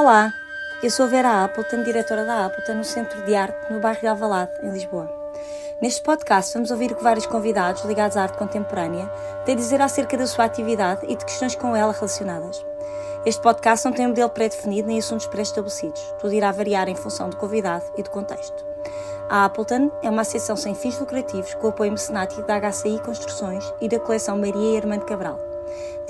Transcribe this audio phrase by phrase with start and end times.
[0.00, 0.32] Olá,
[0.82, 4.50] eu sou Vera Appleton, diretora da Appleton no Centro de Arte no bairro de Alvalade,
[4.62, 5.06] em Lisboa.
[5.78, 9.06] Neste podcast vamos ouvir o que vários convidados ligados à arte contemporânea
[9.44, 12.64] têm a dizer acerca da sua atividade e de questões com ela relacionadas.
[13.26, 16.00] Este podcast não tem um modelo pré-definido nem assuntos pré-estabelecidos.
[16.18, 18.64] Tudo irá variar em função do convidado e do contexto.
[19.28, 23.86] A Appleton é uma associação sem fins lucrativos com apoio mecenático da HCI Construções e
[23.86, 25.59] da coleção Maria e Armando Cabral.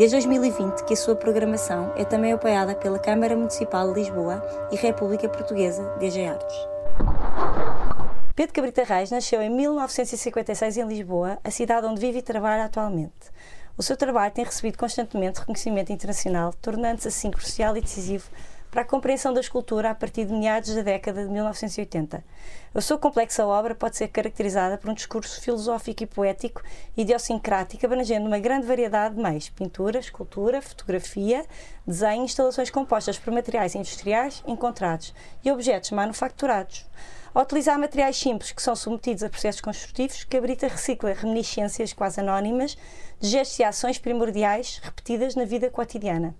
[0.00, 4.42] Desde 2020 que a sua programação é também apoiada pela Câmara Municipal de Lisboa
[4.72, 6.56] e República Portuguesa DG Artes.
[8.34, 13.12] Pedro Cabrita Reis nasceu em 1956 em Lisboa, a cidade onde vive e trabalha atualmente.
[13.76, 18.24] O seu trabalho tem recebido constantemente reconhecimento internacional, tornando-se assim crucial e decisivo
[18.70, 22.24] para a compreensão da escultura a partir de meados da década de 1980.
[22.72, 26.62] A sua complexa obra pode ser caracterizada por um discurso filosófico e poético
[26.96, 31.44] idiosincrático, abrangendo uma grande variedade de meios: pintura, escultura, fotografia,
[31.86, 35.12] desenho instalações compostas por materiais industriais encontrados
[35.44, 36.86] e objetos manufaturados.
[37.32, 42.76] Ao utilizar materiais simples que são submetidos a processos construtivos, Cabrita recicla reminiscências quase anónimas
[43.20, 46.34] de gestos e ações primordiais repetidas na vida cotidiana.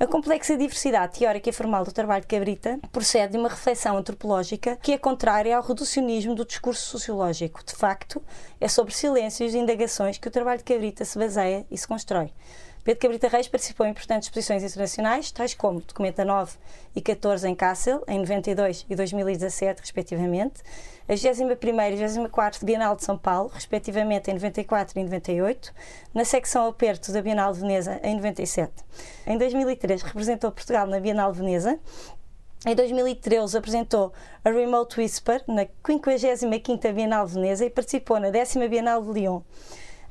[0.00, 4.78] A complexa diversidade teórica e formal do trabalho de Cabrita procede de uma reflexão antropológica
[4.80, 7.62] que é contrária ao reducionismo do discurso sociológico.
[7.62, 8.22] De facto,
[8.58, 12.32] é sobre silêncios e indagações que o trabalho de Cabrita se baseia e se constrói.
[12.82, 16.56] Pedro Cabrita Reis participou em importantes exposições internacionais, tais como Documenta 9
[16.96, 20.62] e 14 em Kassel, em 92 e 2017, respectivamente,
[21.10, 25.74] a 21 e 24 Bienal de São Paulo, respectivamente em 94 e 98,
[26.14, 28.72] na secção Aperto da Bienal de Veneza, em 97.
[29.26, 31.80] Em 2003 representou Portugal na Bienal de Veneza
[32.64, 34.12] em 2013 apresentou
[34.44, 39.40] a Remote Whisper na 55ª Bienal de Veneza e participou na 10 Bienal de Lyon.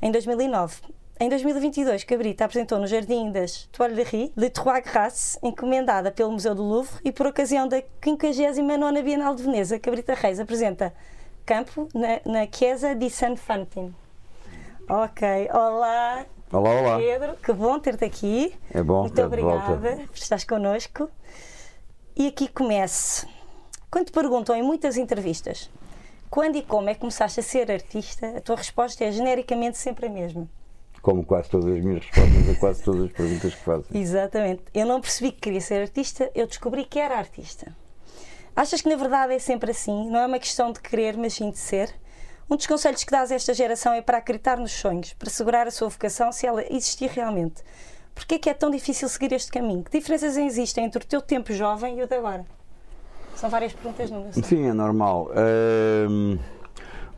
[0.02, 0.82] Em 2009
[1.20, 6.64] em 2022, Cabrita apresentou no Jardim das Tuileries de Trois Grâces, encomendada pelo Museu do
[6.64, 10.94] Louvre, e por ocasião da 59ª Bienal de Veneza, Cabrita Reis apresenta
[11.46, 13.94] Campo na, na Chiesa di San Fantin.
[14.90, 16.26] Ok, olá.
[16.54, 16.98] Olá, olá.
[16.98, 18.56] Pedro, que bom ter-te aqui.
[18.74, 19.02] É bom.
[19.02, 21.10] Muito obrigada por estares connosco.
[22.16, 23.28] E aqui começo.
[23.92, 25.70] Quando te perguntam em muitas entrevistas
[26.30, 30.06] quando e como é que começaste a ser artista, a tua resposta é genericamente sempre
[30.06, 30.48] a mesma
[31.02, 34.02] como quase todas as minhas respostas a quase todas as perguntas que fazem.
[34.02, 34.64] Exatamente.
[34.74, 37.76] Eu não percebi que queria ser artista, eu descobri que era artista.
[38.56, 40.10] Achas que na verdade é sempre assim?
[40.10, 41.94] Não é uma questão de querer, mas sim de ser?
[42.50, 45.68] Um dos conselhos que dás a esta geração é para acreditar nos sonhos, para segurar
[45.68, 47.64] a sua vocação se ela existir realmente.
[48.14, 49.84] Porquê é que é tão difícil seguir este caminho?
[49.84, 52.46] Que diferenças existem entre o teu tempo jovem e o de agora?
[53.36, 54.34] São várias perguntas numa.
[54.34, 55.30] Sim, é normal.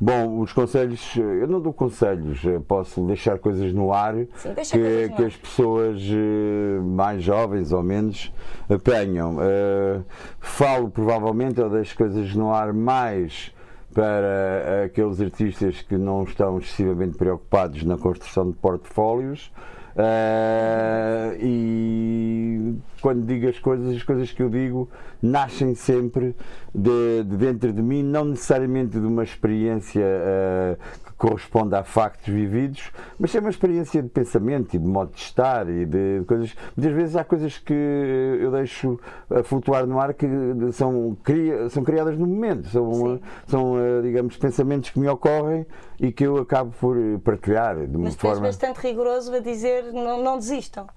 [0.04, 5.16] Bom, os conselhos, eu não dou conselhos, posso deixar coisas no ar Sim, que, no
[5.16, 5.28] que ar.
[5.28, 8.34] as pessoas eh, mais jovens ou menos
[8.68, 9.36] apanham.
[9.36, 10.04] Uh,
[10.40, 13.54] falo provavelmente ou deixo coisas no ar mais
[13.94, 19.52] para aqueles artistas que não estão excessivamente preocupados na construção de portfólios.
[19.96, 24.90] Uh, e quando digo as coisas, as coisas que eu digo
[25.22, 26.36] nascem sempre
[26.74, 32.92] de, de dentro de mim, não necessariamente de uma experiência uh, corresponde a factos vividos,
[33.20, 36.56] mas é uma experiência de pensamento e de modo de estar e de coisas.
[36.76, 39.00] Muitas vezes há coisas que eu deixo
[39.30, 40.26] a flutuar no ar que
[40.72, 45.64] são, cria, são criadas no momento, são, são uh, digamos, pensamentos que me ocorrem
[46.00, 48.42] e que eu acabo por partilhar de uma Mas forma.
[48.42, 50.88] Mas bastante rigoroso a dizer não, não desistam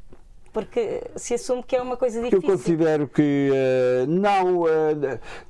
[0.54, 2.38] porque se assume que é uma coisa difícil.
[2.38, 4.68] Eu considero que uh, não uh,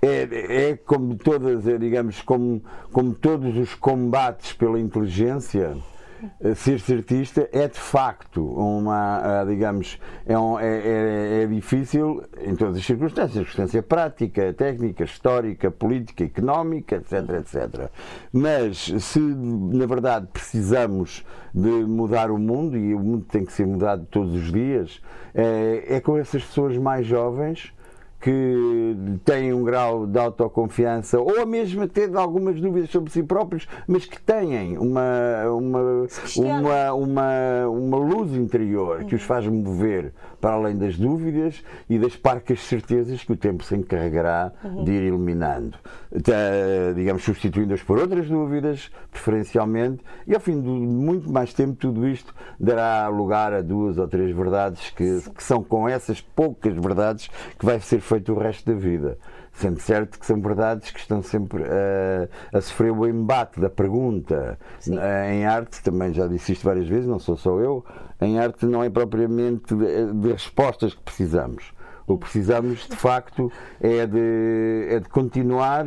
[0.01, 5.77] é, é, como todas, é, digamos, como, como todos os combates pela inteligência.
[6.55, 12.77] Ser-se artista é de facto uma, digamos, é, um, é, é, é, difícil em todas
[12.77, 17.91] as circunstâncias, circunstância prática, técnica, histórica, política, económica, etc, etc.
[18.33, 21.25] Mas se na verdade precisamos
[21.55, 25.01] de mudar o mundo, e o mundo tem que ser mudado todos os dias,
[25.35, 27.73] é, é com essas pessoas mais jovens
[28.25, 34.07] que têm um grau de autoconfiança ou mesmo ter algumas dúvidas sobre si próprios, mas
[34.07, 35.03] que têm uma,
[35.51, 40.15] uma, uma, uma, uma luz interior que os faz mover
[40.45, 44.53] para além das dúvidas e das parcas certezas que o tempo se encarregará
[44.85, 45.79] de ir eliminando.
[46.95, 52.35] Digamos, substituindo-as por outras dúvidas, preferencialmente, e ao fim de muito mais tempo, tudo isto
[52.61, 57.65] dará lugar a duas ou três verdades que, que são com essas poucas verdades que
[57.65, 59.17] vai ser feito o resto da vida.
[59.55, 64.59] Sendo certo que são verdades que estão sempre a, a sofrer o embate da pergunta.
[64.81, 64.99] Sim.
[65.31, 67.85] Em arte, também já disse isto várias vezes, não sou só eu,
[68.21, 71.73] em arte não é propriamente de, de respostas que precisamos.
[72.07, 75.87] O que precisamos, de facto, é de, é de continuar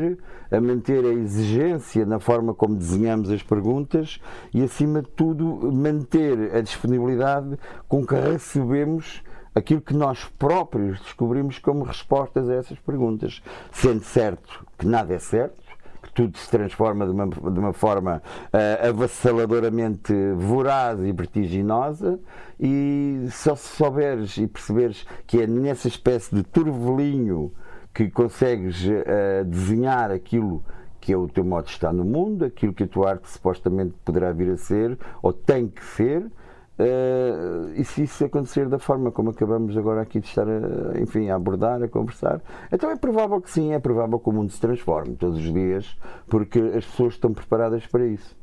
[0.50, 4.20] a manter a exigência na forma como desenhamos as perguntas
[4.52, 9.22] e, acima de tudo, manter a disponibilidade com que recebemos
[9.58, 13.42] aquilo que nós próprios descobrimos como respostas a essas perguntas.
[13.72, 15.62] Sendo certo que nada é certo,
[16.04, 18.22] que tudo se transforma de uma, de uma forma
[18.54, 22.20] uh, avassaladoramente voraz e vertiginosa,
[22.60, 27.52] e só se souberes e perceberes que é nessa espécie de turvelinho
[27.94, 30.64] que consegues uh, desenhar aquilo
[31.02, 33.96] que é o teu modo de estar no mundo, aquilo que a tua arte supostamente
[34.04, 36.30] poderá vir a ser, ou tem que ser,
[36.80, 41.28] Uh, e se isso acontecer da forma como acabamos agora aqui de estar a, enfim,
[41.28, 42.40] a abordar, a conversar,
[42.72, 45.98] então é provável que sim, é provável que o mundo se transforme todos os dias,
[46.28, 48.36] porque as pessoas estão preparadas para isso.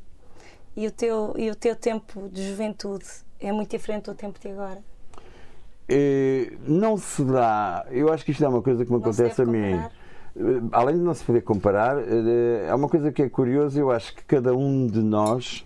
[0.77, 3.05] E o teu, e o teu tempo de juventude
[3.39, 4.83] é muito diferente do tempo de agora?
[5.89, 9.43] Uh, não se dá, eu acho que isto é uma coisa que me não acontece
[9.43, 9.77] a mim.
[10.35, 14.13] Uh, além de não se poder comparar, é uma coisa que é curiosa, eu acho
[14.13, 15.65] que cada um de nós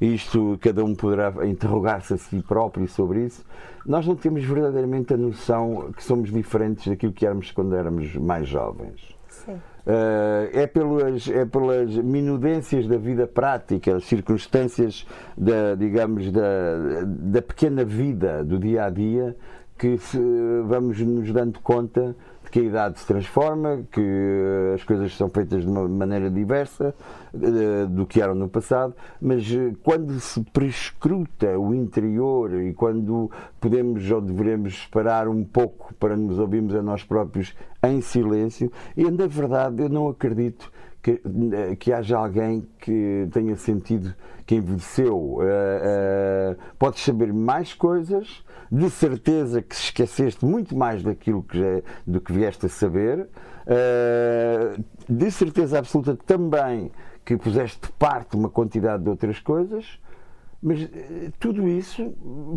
[0.00, 3.44] isto cada um poderá interrogar-se a si próprio sobre isso.
[3.84, 8.48] Nós não temos verdadeiramente a noção que somos diferentes daquilo que éramos quando éramos mais
[8.48, 9.14] jovens.
[9.28, 9.52] Sim.
[9.52, 15.06] Uh, é, pelas, é pelas minudências da vida prática, as circunstâncias
[15.36, 19.36] da, digamos, da, da pequena vida do dia a dia
[19.78, 20.18] que se,
[20.66, 22.14] vamos nos dando conta
[22.50, 26.94] que a idade se transforma, que as coisas são feitas de uma maneira diversa
[27.32, 33.30] uh, do que eram no passado, mas uh, quando se prescruta o interior e quando
[33.60, 39.08] podemos ou devemos parar um pouco para nos ouvirmos a nós próprios em silêncio, e
[39.08, 44.12] na verdade eu não acredito que, uh, que haja alguém que tenha sentido
[44.44, 45.38] que envelheceu.
[46.76, 52.20] podes saber mais coisas de certeza que se esqueceste muito mais daquilo que já, do
[52.20, 53.20] que vieste a saber,
[53.66, 56.92] uh, de certeza absoluta também
[57.24, 59.98] que puseste de parte uma quantidade de outras coisas
[60.62, 62.14] mas eh, tudo isso,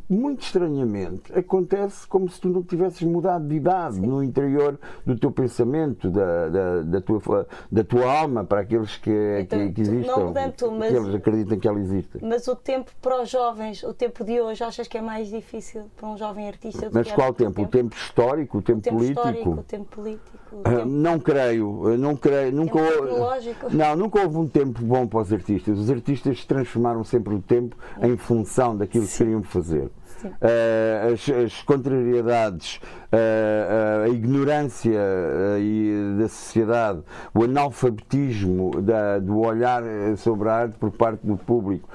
[0.09, 4.07] muito estranhamente, acontece como se tu não tivesses mudado de idade Sim.
[4.07, 9.39] no interior do teu pensamento, da, da, da, tua, da tua alma, para aqueles que,
[9.39, 12.19] então, que, que existem, não mudando mas, que eles acreditam que ela existe.
[12.21, 15.83] Mas o tempo para os jovens, o tempo de hoje, achas que é mais difícil
[15.95, 16.89] para um jovem artista?
[16.91, 17.53] Mas qual tempo?
[17.53, 17.61] tempo?
[17.61, 19.27] O tempo histórico, o tempo, o tempo político?
[19.27, 20.43] Histórico, o tempo político.
[20.63, 20.85] Ah.
[20.85, 25.79] Não creio, não creio, nunca houve, não, nunca houve um tempo bom para os artistas.
[25.79, 29.11] Os artistas transformaram sempre o tempo em função daquilo Sim.
[29.11, 29.89] que queriam fazer.
[30.25, 32.77] Uh, as, as, contrariedades,
[33.11, 35.00] uh, uh, a ignorância
[36.17, 37.01] da sociedade,
[37.33, 39.83] o analfabetismo da, do olhar
[40.17, 41.89] sobre a arte por parte do público,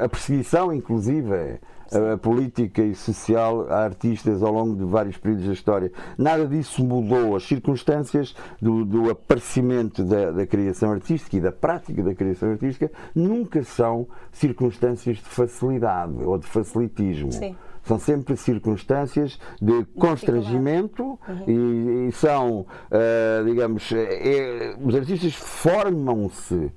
[0.00, 1.58] a perseguição, inclusive
[1.92, 5.92] a, política e social a artistas ao longo de vários períodos da história.
[6.16, 7.36] Nada disso mudou.
[7.36, 12.90] As circunstâncias do, do aparecimento da, da, criação artística e da prática da criação artística
[13.14, 17.32] nunca são circunstâncias de facilidade ou de facilitismo.
[17.32, 17.54] Sim
[17.88, 21.44] são sempre circunstâncias de constrangimento uhum.
[21.46, 26.70] e, e, são, uh, digamos, é, os artistas formam-se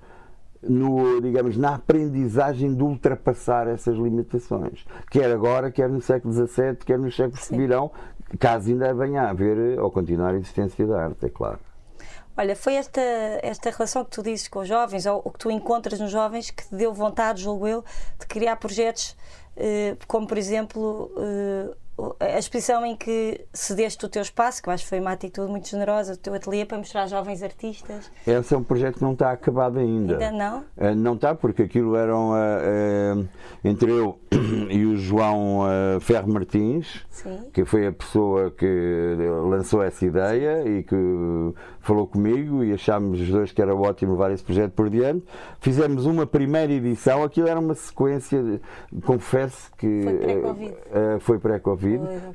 [0.62, 4.86] no, digamos, na aprendizagem de ultrapassar essas limitações.
[5.10, 7.92] Quer agora, quer no século XVII, quer nos séculos que virão,
[8.40, 11.60] caso ainda venha a haver ou continuar a existência da arte, é claro.
[12.38, 13.02] Olha, foi esta,
[13.44, 16.50] esta relação que tu dizes com os jovens, ou o que tu encontras nos jovens,
[16.50, 17.84] que te deu vontade, julgo eu,
[18.20, 19.18] de criar projetos
[19.56, 21.76] eh, como, por exemplo, eh,
[22.20, 25.52] a exposição em que cedeste o teu espaço, que eu acho que foi uma atitude
[25.52, 28.12] muito generosa, o teu ateliê para mostrar jovens artistas.
[28.26, 30.14] Esse é um projeto que não está acabado ainda.
[30.14, 30.60] Ainda não?
[30.78, 33.30] Uh, não está, porque aquilo eram uh, uh,
[33.64, 34.18] entre eu
[34.70, 35.62] e o João
[36.00, 37.50] Ferro Martins, Sim.
[37.54, 39.16] que foi a pessoa que
[39.48, 40.96] lançou essa ideia e que
[41.80, 45.26] falou comigo e achámos os dois que era ótimo levar esse projeto por diante.
[45.60, 48.62] Fizemos uma primeira edição, aquilo era uma sequência,
[49.06, 50.76] confesso que foi pré-Covid.
[51.20, 51.81] foi pré-Covid.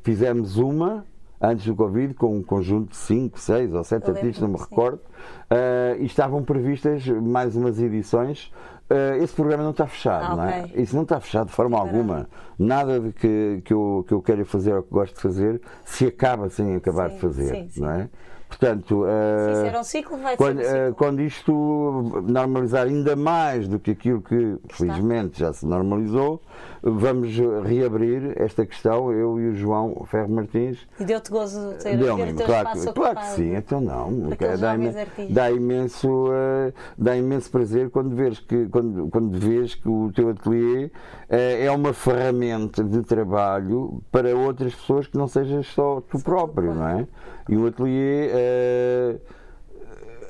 [0.02, 1.04] Fizemos uma
[1.40, 4.96] antes do Covid, com um conjunto de 5, 6 ou 7 artistas, não me recordo,
[4.98, 8.50] uh, e estavam previstas mais umas edições.
[8.88, 10.64] Uh, esse programa não está fechado, ah, não é?
[10.64, 10.82] Okay.
[10.82, 12.28] Isso não está fechado de forma alguma.
[12.58, 16.06] Nada de que, que, eu, que eu quero fazer ou que gosto de fazer se
[16.06, 17.80] acaba sem acabar sim, de fazer, sim, sim.
[17.80, 18.08] não é?
[18.48, 20.90] Portanto, uh, se um ciclo, vai quando, ser um ciclo.
[20.90, 24.76] Uh, quando isto normalizar ainda mais do que aquilo que, Está.
[24.76, 26.40] felizmente, já se normalizou,
[26.88, 30.78] vamos reabrir esta questão, eu e o João Ferro Martins.
[31.00, 34.30] E deu-te gozo ter Deu ver claro, espaço claro que sim, então não.
[34.60, 34.94] Dá, imen-
[35.30, 40.28] dá imenso, eh, dá imenso prazer quando vês que, quando, quando vês que o teu
[40.30, 40.88] ateliê
[41.28, 46.72] eh, é uma ferramenta de trabalho para outras pessoas que não sejas só tu próprio,
[46.72, 47.06] não é?
[47.48, 49.16] E o ateliê, eh,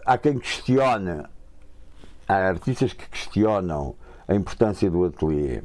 [0.06, 1.22] há quem questione,
[2.26, 3.94] há artistas que questionam
[4.26, 5.60] a importância do ateliê.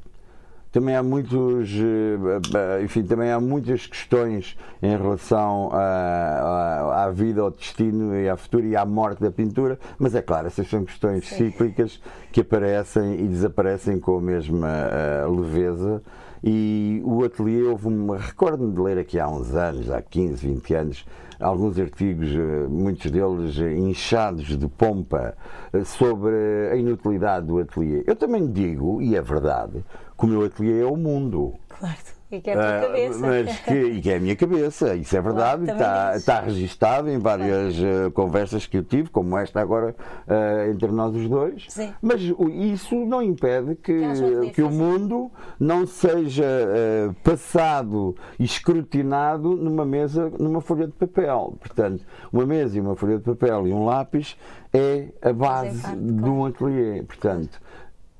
[0.72, 7.42] Também há muitos, eh, enfim, também há muitas questões em relação à, à- à vida,
[7.42, 10.86] ao destino e à futuro e à morte da pintura, mas é claro, essas são
[10.86, 12.00] questões cíclicas
[12.32, 16.02] que aparecem e desaparecem com a mesma eh, leveza.
[16.44, 18.18] E o ateliê, houve uma.
[18.18, 21.06] Recordo-me de ler aqui há uns anos, há 15, 20 anos,
[21.40, 25.36] alguns artigos, eh, muitos deles eh, inchados de pompa,
[25.72, 26.34] eh, sobre
[26.72, 28.04] a inutilidade do ateliê.
[28.08, 29.84] Eu também digo, e é verdade,
[30.22, 31.56] que o meu ateliê é o mundo.
[31.68, 31.98] Claro.
[32.32, 33.20] E que é a tua Ah, cabeça.
[33.20, 37.10] mas que, e que é a minha cabeça, isso é verdade, Claro, está, está registado
[37.10, 39.94] em várias eh, conversas que eu tive, como esta agora
[40.26, 41.66] eh, entre nós os dois.
[41.68, 41.92] Sim.
[42.02, 44.00] Mas isso não impede que,
[44.44, 50.94] Que que o mundo não seja eh, passado e escrutinado numa mesa, numa folha de
[50.94, 51.58] papel.
[51.60, 52.02] Portanto,
[52.32, 54.38] uma mesa e uma folha de papel e um lápis
[54.72, 56.34] é a base parte, de claro.
[56.34, 57.04] um ateliê.
[57.04, 57.60] Portanto,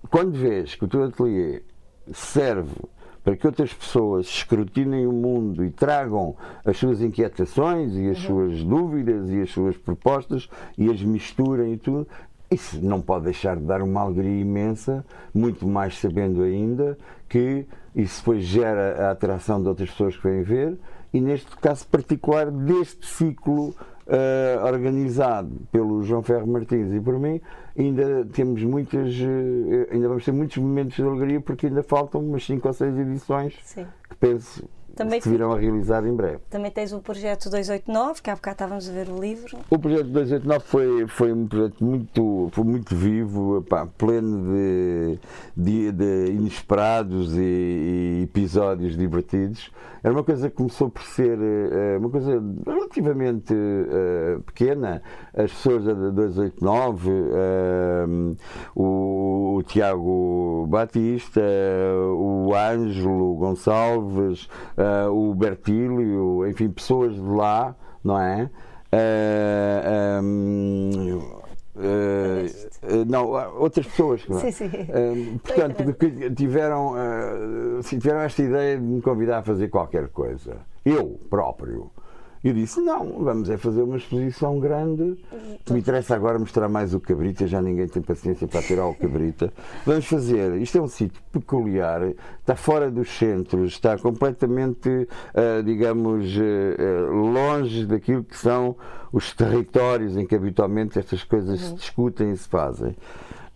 [0.10, 1.62] quando vês que o teu ateliê
[2.14, 2.76] serve
[3.24, 8.64] para que outras pessoas escrutinem o mundo e tragam as suas inquietações e as suas
[8.64, 12.08] dúvidas e as suas propostas e as misturem e tudo,
[12.50, 16.98] isso não pode deixar de dar uma alegria imensa, muito mais sabendo ainda
[17.30, 17.66] que
[17.96, 20.78] isso depois gera a atração de outras pessoas que vêm ver
[21.14, 23.76] e neste caso particular deste ciclo
[24.12, 27.40] eh, organizado pelo João Ferro Martins e por mim,
[27.78, 32.46] ainda temos muitas, eh, ainda vamos ter muitos momentos de alegria porque ainda faltam umas
[32.46, 33.88] 5 ou 6 edições Sim.
[34.10, 36.40] que penso Também que se virão a realizar em breve.
[36.50, 39.58] Também tens o projeto 289, que há bocado estávamos a ver o livro.
[39.70, 45.20] O projeto 289 foi, foi um projeto muito, foi muito vivo, pá, pleno de,
[45.56, 49.72] de, de inesperados e, e episódios divertidos.
[50.04, 55.02] Era uma coisa que começou por ser eh, uma coisa relativamente eh, pequena.
[55.32, 58.06] As pessoas da 289, eh,
[58.76, 61.42] o, o Tiago Batista,
[62.18, 64.50] o Ângelo Gonçalves,
[64.82, 68.50] eh, o Bertílio, enfim, pessoas de lá, não é?
[68.92, 70.32] Ehm,
[71.80, 72.46] eh,
[72.84, 74.28] eh, não, há outras pessoas.
[74.28, 74.52] não é?
[74.52, 74.70] Sim, sim.
[74.74, 76.94] Eh, portanto, que tiveram,
[77.84, 80.58] sim, tiveram esta ideia de me convidar a fazer qualquer coisa.
[80.84, 81.92] Eu próprio.
[82.44, 85.16] Eu disse, não, vamos é fazer uma exposição grande.
[85.70, 89.54] Me interessa agora mostrar mais o Cabrita, já ninguém tem paciência para tirar o Cabrita.
[89.86, 92.02] Vamos fazer, isto é um sítio peculiar,
[92.40, 98.76] está fora dos centros, está completamente, ah, digamos, eh, eh, longe daquilo que são
[99.14, 102.96] os territórios em que habitualmente estas coisas se discutem e se fazem.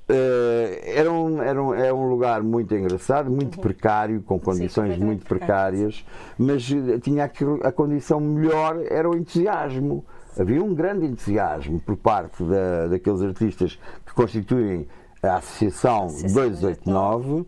[0.08, 5.04] Eh, era, um, era um, é um lugar muito engraçado, muito precário, com condições completamente
[5.04, 6.06] muito precárias,
[6.38, 10.06] mas eh, tinha aquilo- a condição melhor era o entusiasmo.
[10.38, 14.88] Havia um grande entusiasmo por parte da, daqueles artistas que constituem
[15.24, 17.46] a Associação Associação 289.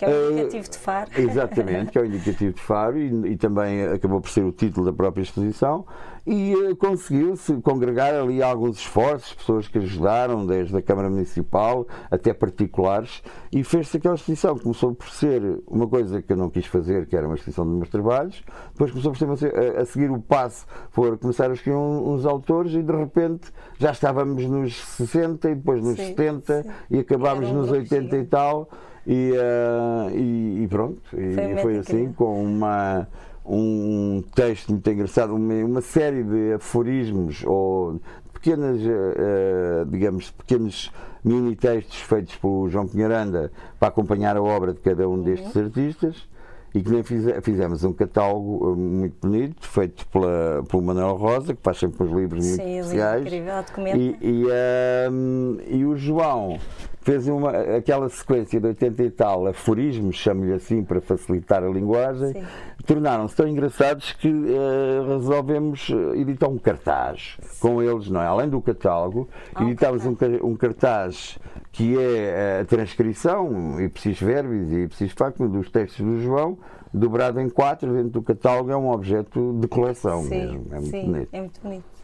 [0.00, 1.10] Que é o Eh, indicativo de Faro.
[1.16, 4.86] Exatamente, que é o indicativo de Faro e, e também acabou por ser o título
[4.86, 5.84] da própria exposição.
[6.26, 12.32] E eh, conseguiu-se congregar ali alguns esforços, pessoas que ajudaram, desde a Câmara Municipal até
[12.32, 14.56] particulares, e fez-se aquela exposição.
[14.58, 17.72] Começou por ser uma coisa que eu não quis fazer, que era uma exposição de
[17.72, 18.42] meus trabalhos,
[18.72, 22.24] depois começou por ser a, a seguir o passo, por começar a escolher um- uns
[22.26, 26.70] autores, e de repente já estávamos nos 60 e depois nos Sim, 70 sim.
[26.90, 28.68] e acabámos um nos grupo 80 e tal.
[29.06, 33.08] E, eh, e, e pronto, e Foi um foi, assim com uma,
[33.44, 37.98] um texto muito engraçado, uma, uma série de aforismos ou
[38.34, 40.90] pequenas, eh, digamos, pequenos
[41.24, 45.64] mini textos feitos pelo João Pinharanda para acompanhar a obra de cada um destes Uhum.
[45.64, 46.28] artistas
[46.74, 51.60] e que nem fize- fizemos um catálogo muito bonito, feito pela, pelo Manuel Rosa, que
[51.62, 53.22] faz sempre uns livros muito Sim, livro especiais.
[53.26, 53.54] incrível.
[53.98, 54.44] E, e,
[55.08, 56.58] ahm, e o João
[57.02, 62.32] fez uma, aquela sequência de 80 e tal aforismos, chamo-lhe assim para facilitar a linguagem,
[62.34, 62.42] Sim.
[62.86, 68.26] tornaram-se tão engraçados que eh, resolvemos eh, editar um cartaz com eles, não é?
[68.26, 71.38] Além do catálogo, Ah, um editámos um, ca- um cartaz
[71.72, 76.58] que é a transcrição, ipsis verbis e ipsis facto, dos textos do João,
[76.92, 80.90] dobrado em quatro dentro do catálogo, é um objeto de coleção Sim, mesmo, é muito
[80.90, 81.28] sim, bonito.
[81.32, 81.99] é muito bonito.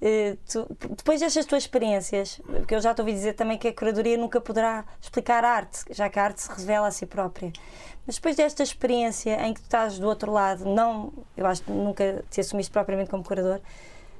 [0.00, 3.72] Uh, tu, depois destas tuas experiências, porque eu já te ouvi dizer também que a
[3.72, 7.52] curadoria nunca poderá explicar a arte, já que a arte se revela a si própria.
[8.06, 11.70] Mas depois desta experiência em que tu estás do outro lado, não, eu acho que
[11.70, 13.60] nunca te assumiste propriamente como curador,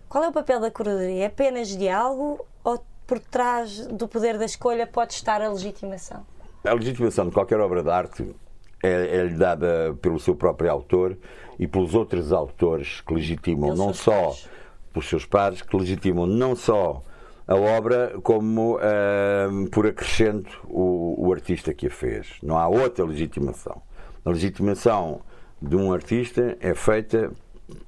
[0.08, 1.24] qual é o papel da curadoria?
[1.24, 6.24] É apenas diálogo ou por trás do poder da escolha pode estar a legitimação?
[6.64, 8.34] A legitimação de qualquer obra de arte
[8.82, 11.16] é, é dada pelo seu próprio autor
[11.58, 14.48] e pelos outros autores que legitimam pelos não só pares.
[14.96, 17.02] Pelos seus pares, que legitimam não só
[17.46, 22.38] a obra como uh, por acrescento o, o, artista que a fez.
[22.42, 23.82] Não há outra legitimação.
[24.24, 25.20] A legitimação
[25.60, 27.30] de um artista é feita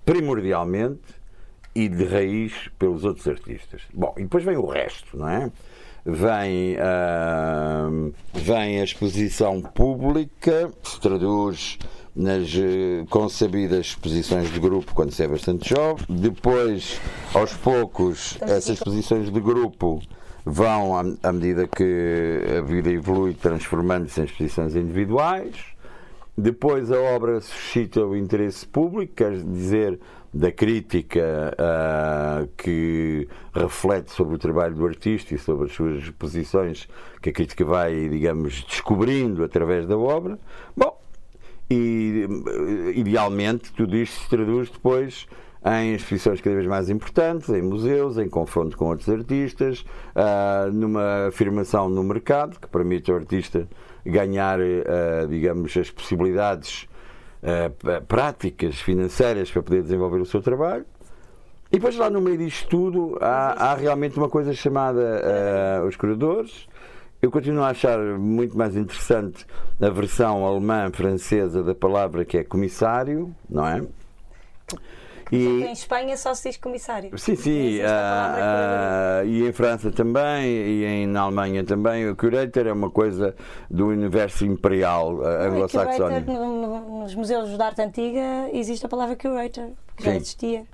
[0.05, 1.01] primordialmente
[1.75, 3.83] e de raiz pelos outros artistas.
[3.93, 5.51] Bom, e depois vem o resto, não é?
[6.05, 11.79] Vem, uh, vem a exposição pública, se traduz
[12.19, 16.05] nas uh, concebidas exposições de grupo quando se é bastante jovem.
[16.09, 17.01] Depois,
[17.33, 20.03] aos poucos, essas exposições de grupo
[20.45, 25.55] vão, à, à medida que a vida evolui, transformando-se em exposições individuais.
[26.37, 29.99] Depois a obra suscita o interesse público, quer dizer,
[30.35, 36.89] da crítica uh, que reflete sobre o trabalho do artista e sobre as suas posições
[37.23, 40.39] que a crítica vai, digamos, descobrindo através da obra.
[40.77, 40.99] Bom,
[41.71, 42.27] e
[42.95, 45.27] idealmente tudo isto se traduz depois
[45.65, 49.85] em exposições cada vez mais importantes, em museus, em confronto com outros artistas,
[50.15, 53.69] uh, numa afirmação no mercado que permite ao artista
[54.05, 56.89] ganhar, uh, digamos, as possibilidades
[57.43, 60.87] uh, práticas financeiras para poder desenvolver o seu trabalho.
[61.71, 65.21] E depois lá no meio disto tudo há, há realmente uma coisa chamada
[65.87, 66.67] os curadores.
[67.21, 69.45] Eu continuo a achar muito mais interessante
[69.81, 73.83] a versão alemã francesa da palavra que é comissário, não é?
[75.31, 77.11] E, em Espanha só se diz comissário.
[77.19, 77.81] Sim, sim.
[77.81, 82.09] Uh, uh, e em França também, e em, na Alemanha também.
[82.09, 83.35] O curator é uma coisa
[83.71, 86.33] do universo imperial uh, anglo-saxónico.
[86.33, 90.65] No, nos museus de arte antiga existe a palavra curator, que já existia.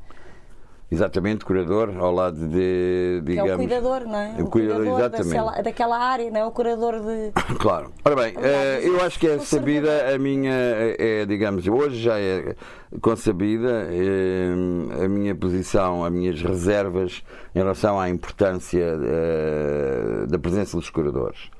[0.90, 3.50] Exatamente, curador, ao lado de, digamos...
[3.50, 4.34] É o cuidador, não é?
[4.38, 5.62] O, o cuidador, cuidador exatamente.
[5.64, 6.44] daquela área, não é?
[6.44, 7.32] O curador de...
[7.58, 7.90] Claro.
[8.04, 8.40] Ora bem, uh,
[8.82, 12.54] eu acho que é sabida a minha, é, digamos, hoje já é
[13.00, 17.24] consabida é, a minha posição, as minhas reservas
[17.54, 21.50] em relação à importância uh, da presença dos curadores.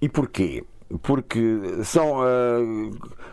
[0.00, 0.64] E porquê?
[1.02, 2.16] Porque são...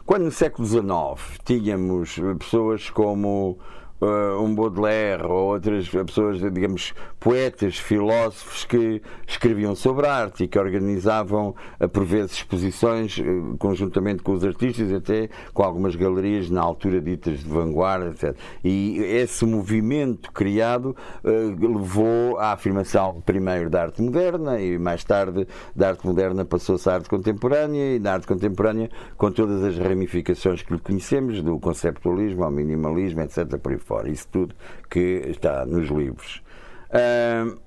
[0.06, 3.58] Quando no século XIX tínhamos pessoas como
[4.02, 10.58] uh, um Baudelaire ou outras pessoas, digamos, poetas, filósofos que escreviam sobre arte e que
[10.58, 16.62] organizavam, uh, por vezes, exposições uh, conjuntamente com os artistas, até com algumas galerias na
[16.62, 18.36] altura ditas de vanguarda, etc.
[18.64, 25.90] E esse movimento criado levou à afirmação, primeiro, da arte moderna e mais tarde da
[25.90, 30.74] arte moderna passou-se à arte contemporânea e na arte contemporânea com todas as ramificações que
[30.74, 33.58] lhe conhecemos, do conceptualismo ao minimalismo, etc.
[33.58, 34.10] Por aí fora.
[34.10, 34.54] Isso tudo
[34.90, 36.44] que está nos livros.
[36.90, 37.58] Uh,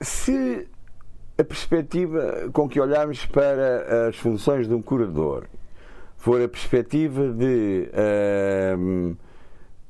[0.00, 0.68] se
[1.38, 5.46] a perspectiva com que olhamos para as funções de um curador
[6.16, 9.16] for a perspectiva de uh,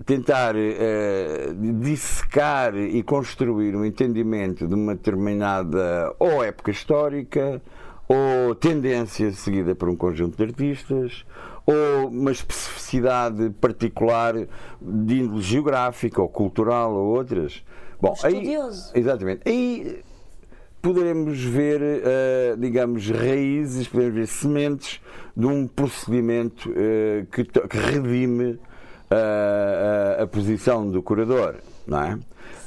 [0.05, 7.63] tentar uh, dissecar e construir um entendimento de uma determinada ou época histórica
[8.09, 11.25] ou tendência seguida por um conjunto de artistas
[11.67, 14.35] ou uma especificidade particular
[14.81, 17.65] de índole geográfica ou cultural ou outras.
[18.01, 18.93] Bom, estudioso.
[18.95, 19.43] Aí, exatamente.
[19.45, 20.05] Aí
[20.81, 25.01] poderemos ver, uh, digamos, raízes, podemos ver sementes
[25.37, 32.19] de um procedimento uh, que, que, redime uh, a posição do curador, não é?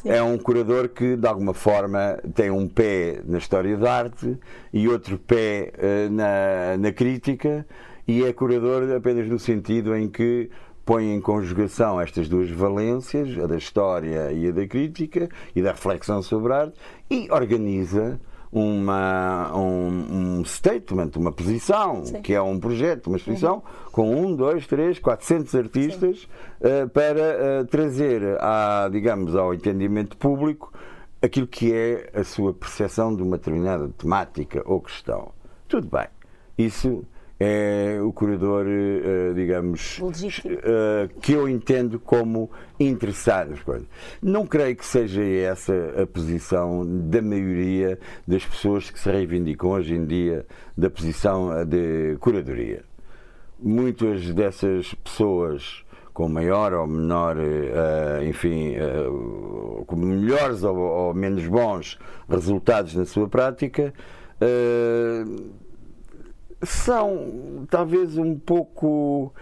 [0.01, 0.09] Sim.
[0.09, 4.37] É um curador que, de alguma forma, tem um pé na história da arte
[4.73, 5.73] e outro pé
[6.09, 7.65] na, na crítica
[8.09, 10.49] e é curador apenas no sentido em que
[10.83, 15.73] põe em conjugação estas duas valências, a da história e a da crítica e da
[15.73, 18.19] reflexão sobre a arte, e organiza
[18.51, 22.23] uma, um, um statement, uma posição, Sim.
[22.23, 23.91] que é um projeto, uma exposição, uhum.
[23.91, 26.27] com um, dois, três, quatrocentos artistas
[26.61, 30.73] uh, para uh, trazer, a, digamos, ao entendimento público
[31.21, 35.31] aquilo que é a sua percepção de uma determinada temática ou questão.
[35.67, 36.07] Tudo bem.
[36.57, 37.05] Isso
[37.39, 39.97] é o curador, eh, digamos,
[40.45, 43.55] eh, que eu entendo como interessado.
[44.21, 47.97] Não creio que seja essa a posição da maioria
[48.27, 50.45] das pessoas que se reivindicam hoje em dia
[50.77, 52.83] da posição de curadoria.
[53.57, 57.37] Muitas dessas pessoas com maior ou menor,
[58.27, 58.75] enfim,
[59.87, 61.97] com melhores ou, menos bons
[62.27, 63.93] resultados na sua prática,
[66.63, 69.33] são talvez um pouco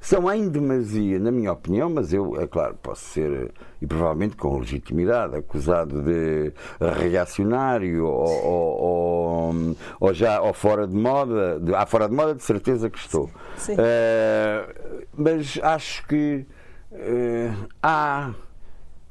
[0.00, 3.50] são em demasia, na minha opinião, mas eu, é claro, posso ser,
[3.82, 11.58] e provavelmente com legitimidade, acusado de reacionário ou, ou, ou, já ou fora de moda.
[11.58, 13.24] De, ah, fora de moda, de certeza que estou.
[13.24, 16.46] Uh, mas acho que
[16.92, 18.32] uh, há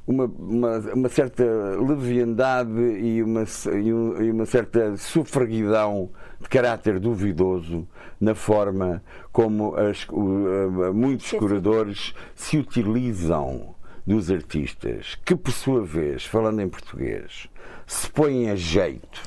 [0.06, 1.44] uma, uma, uma, certa
[1.86, 7.86] leviandade e uma, e uma certa sufraguidão de caráter duvidoso
[8.20, 13.74] na forma como as, uh, muitos curadores se utilizam
[14.06, 17.48] dos artistas, que por sua vez, falando em português,
[17.86, 19.22] se põem a jeito,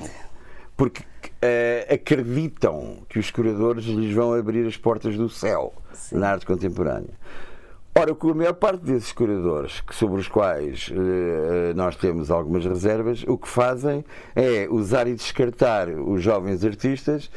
[0.76, 6.18] porque uh, acreditam que os curadores lhes vão abrir as portas do céu Sim.
[6.18, 7.14] na arte contemporânea.
[7.94, 13.24] Ora, com a maior parte desses curadores, sobre os quais uh, nós temos algumas reservas,
[13.28, 17.30] o que fazem é usar e descartar os jovens artistas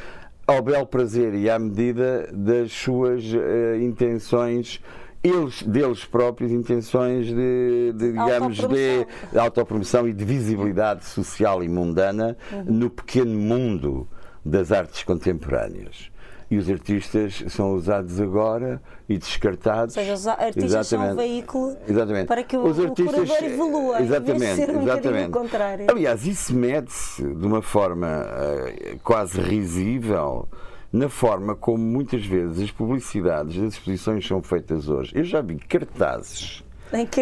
[0.47, 4.81] ao belo prazer e à medida das suas uh, intenções
[5.25, 11.69] eles, deles próprios, intenções de, de digamos, de, de autopromoção e de visibilidade social e
[11.69, 12.65] mundana uhum.
[12.65, 14.07] no pequeno mundo
[14.45, 16.14] das artes contemporâneas
[16.55, 19.97] e os artistas são usados agora e descartados.
[19.97, 20.89] Ou seja, os artistas exatamente.
[20.89, 22.27] são um veículo exatamente.
[22.27, 25.31] para que o, os artistas, o curador evolua, exatamente, em um exatamente.
[25.31, 25.87] contrário.
[25.91, 30.49] Aliás, isso mede-se de uma forma uh, quase risível
[30.93, 35.11] na forma como muitas vezes as publicidades das exposições são feitas hoje.
[35.13, 36.63] Eu já vi cartazes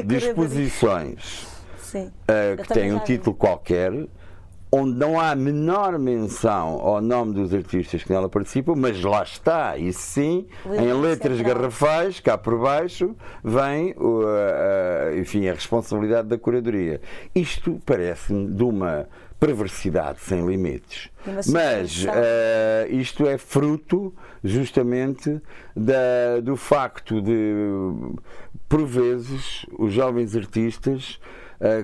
[0.05, 1.47] de exposições
[1.95, 3.93] uh, que têm um título qualquer
[4.75, 9.23] onde não há a menor menção ao nome dos artistas que nela participam, mas lá
[9.23, 16.39] está, e sim, em letras garrafais, cá por baixo, vem uh, enfim, a responsabilidade da
[16.39, 17.03] curadoria.
[17.35, 19.07] Isto parece-me de uma
[19.39, 21.11] perversidade sem limites.
[21.53, 22.09] Mas uh,
[22.89, 25.39] isto é fruto justamente
[25.77, 28.15] da, do facto de,
[28.69, 31.21] por vezes, os jovens artistas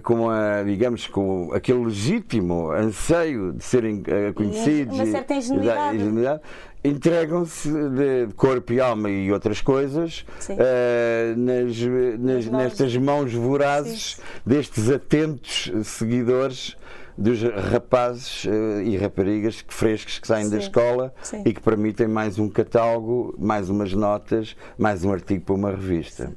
[0.03, 6.41] com a, digamos, com aquele legítimo anseio de serem uh, conhecidos uma certa ingenuidade.
[6.85, 11.77] entregam-se de corpo e alma e outras coisas uh, nas,
[12.19, 14.23] nas, nestas mãos vorazes Sim.
[14.45, 16.77] destes atentos seguidores
[17.17, 20.51] dos rapazes uh, e raparigas frescos que saem Sim.
[20.51, 21.43] da escola Sim.
[21.45, 26.33] e que permitem mais um catálogo, mais umas notas, mais um artigo para uma revista.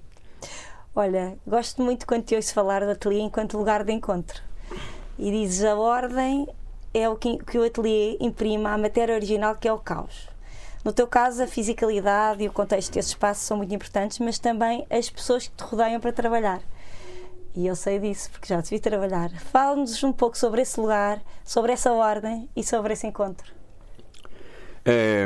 [0.93, 4.41] Olha, gosto muito quando te ouço falar do ateliê enquanto lugar de encontro.
[5.17, 6.47] E dizes a ordem
[6.93, 10.27] é o que, que o ateliê imprime à matéria original, que é o caos.
[10.84, 14.86] No teu caso, a fisicalidade e o contexto desse espaço são muito importantes, mas também
[14.89, 16.62] as pessoas que te rodeiam para trabalhar.
[17.56, 19.30] E eu sei disso, porque já te vi trabalhar.
[19.30, 23.54] Fala-nos um pouco sobre esse lugar, sobre essa ordem e sobre esse encontro.
[24.84, 25.25] É,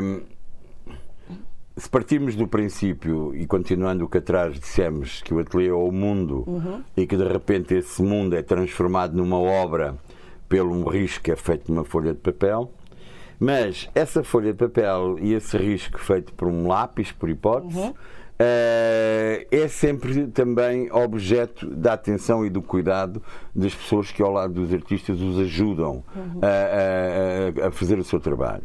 [1.78, 5.92] se partirmos do princípio e continuando o que atrás dissemos que o ateliê é o
[5.92, 6.82] mundo uhum.
[6.96, 9.96] e que de repente esse mundo é transformado numa obra
[10.48, 12.72] pelo um risco que é feito numa folha de papel,
[13.40, 17.94] mas essa folha de papel e esse risco feito por um lápis, por hipótese, uhum.
[18.36, 23.24] Uh, é sempre também objeto da atenção e do cuidado
[23.56, 26.42] das pessoas que, ao lado dos artistas, os ajudam uhum.
[26.42, 28.64] a, a, a, fazer o seu trabalho.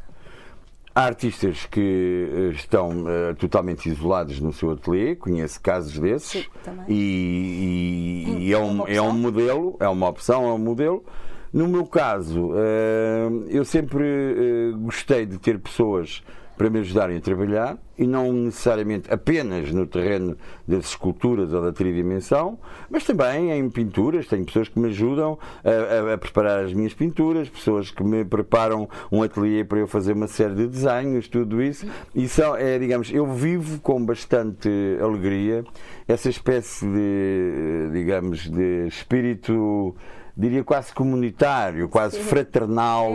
[0.93, 6.73] Há artistas que eh, estão uh, totalmente isolados no seu ateliê, conheço casos desses, Sim,
[6.89, 11.05] e, e, e é, um, é, um modelo, é uma opção, é um modelo.
[11.53, 16.25] No meu caso, uh, eu sempre uh, gostei de ter pessoas
[16.61, 20.37] para me ajudarem a trabalhar e não necessariamente apenas no terreno
[20.69, 22.59] das esculturas ou da tridimensão,
[22.91, 24.27] mas também em pinturas.
[24.27, 28.27] Tenho pessoas que me ajudam a, a, a, preparar as minhas pinturas, pessoas que me
[28.27, 31.87] preparam um ateliê para eu fazer uma série de desenhos, tudo isso.
[32.15, 34.69] E são, é, digamos, eu vivo com bastante
[35.01, 35.65] alegria
[36.07, 39.97] essa espécie de, digamos, de espírito
[40.37, 42.23] diria quase comunitário, quase Sim.
[42.25, 43.13] fraternal,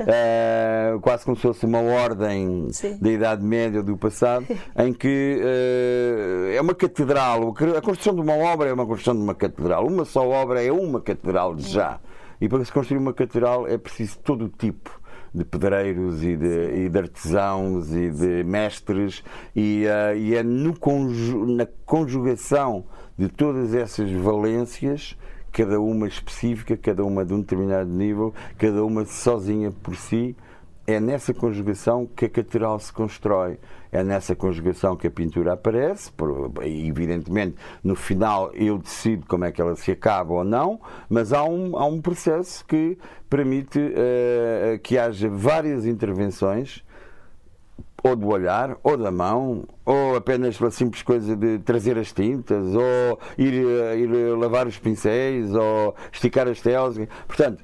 [0.00, 2.98] é uh, quase como se fosse uma ordem Sim.
[3.00, 4.46] da Idade Média do passado,
[4.78, 7.54] em que uh, é uma catedral.
[7.76, 9.86] A construção de uma obra é uma construção de uma catedral.
[9.86, 12.00] Uma só obra é uma catedral de já.
[12.40, 14.90] E para se construir uma catedral é preciso todo o tipo
[15.36, 19.22] de pedreiros e de, e de, artesãos e de mestres,
[19.54, 22.86] e, uh, e é no conju na conjugação
[23.18, 25.16] de todas essas valências
[25.56, 30.36] cada uma específica, cada uma de um determinado nível, cada uma sozinha por si,
[30.86, 33.58] é nessa conjugação que a catedral se constrói.
[33.90, 36.12] É nessa conjugação que a pintura aparece.
[36.62, 41.42] Evidentemente, no final eu decido como é que ela se acaba ou não, mas há
[41.42, 42.98] um, há um processo que
[43.30, 46.84] permite uh, que haja várias intervenções
[48.08, 52.74] ou do olhar, ou da mão, ou apenas pela simples coisa de trazer as tintas,
[52.74, 56.96] ou ir, ir lavar os pincéis, ou esticar as telas.
[57.26, 57.62] Portanto,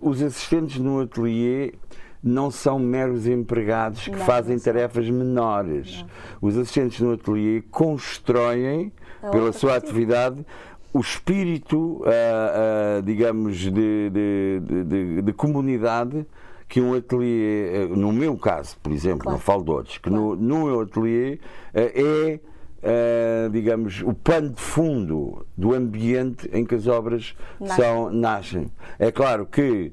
[0.00, 1.74] os assistentes no ateliê
[2.22, 6.02] não são meros empregados que não, fazem não tarefas menores.
[6.02, 6.48] Não.
[6.48, 10.44] Os assistentes no ateliê constroem, a pela sua atividade,
[10.92, 16.26] o espírito, uh, uh, digamos, de, de, de, de, comunidade
[16.68, 19.38] que um ateliê, uh, no meu caso, por exemplo, claro.
[19.38, 20.22] não falo de outros, que claro.
[20.22, 21.38] no, no meu ateliê
[21.74, 22.40] é
[22.78, 27.74] Uh, digamos, o pano de fundo do ambiente em que as obras Nasce.
[27.74, 28.70] são, nascem.
[29.00, 29.92] É claro que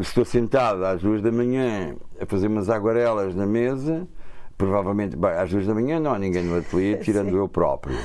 [0.00, 4.08] estou sentado às duas da manhã a fazer umas aguarelas na mesa,
[4.58, 7.36] provavelmente, bem, às duas da manhã não há ninguém no ateliê, tirando Sim.
[7.36, 7.96] eu próprio.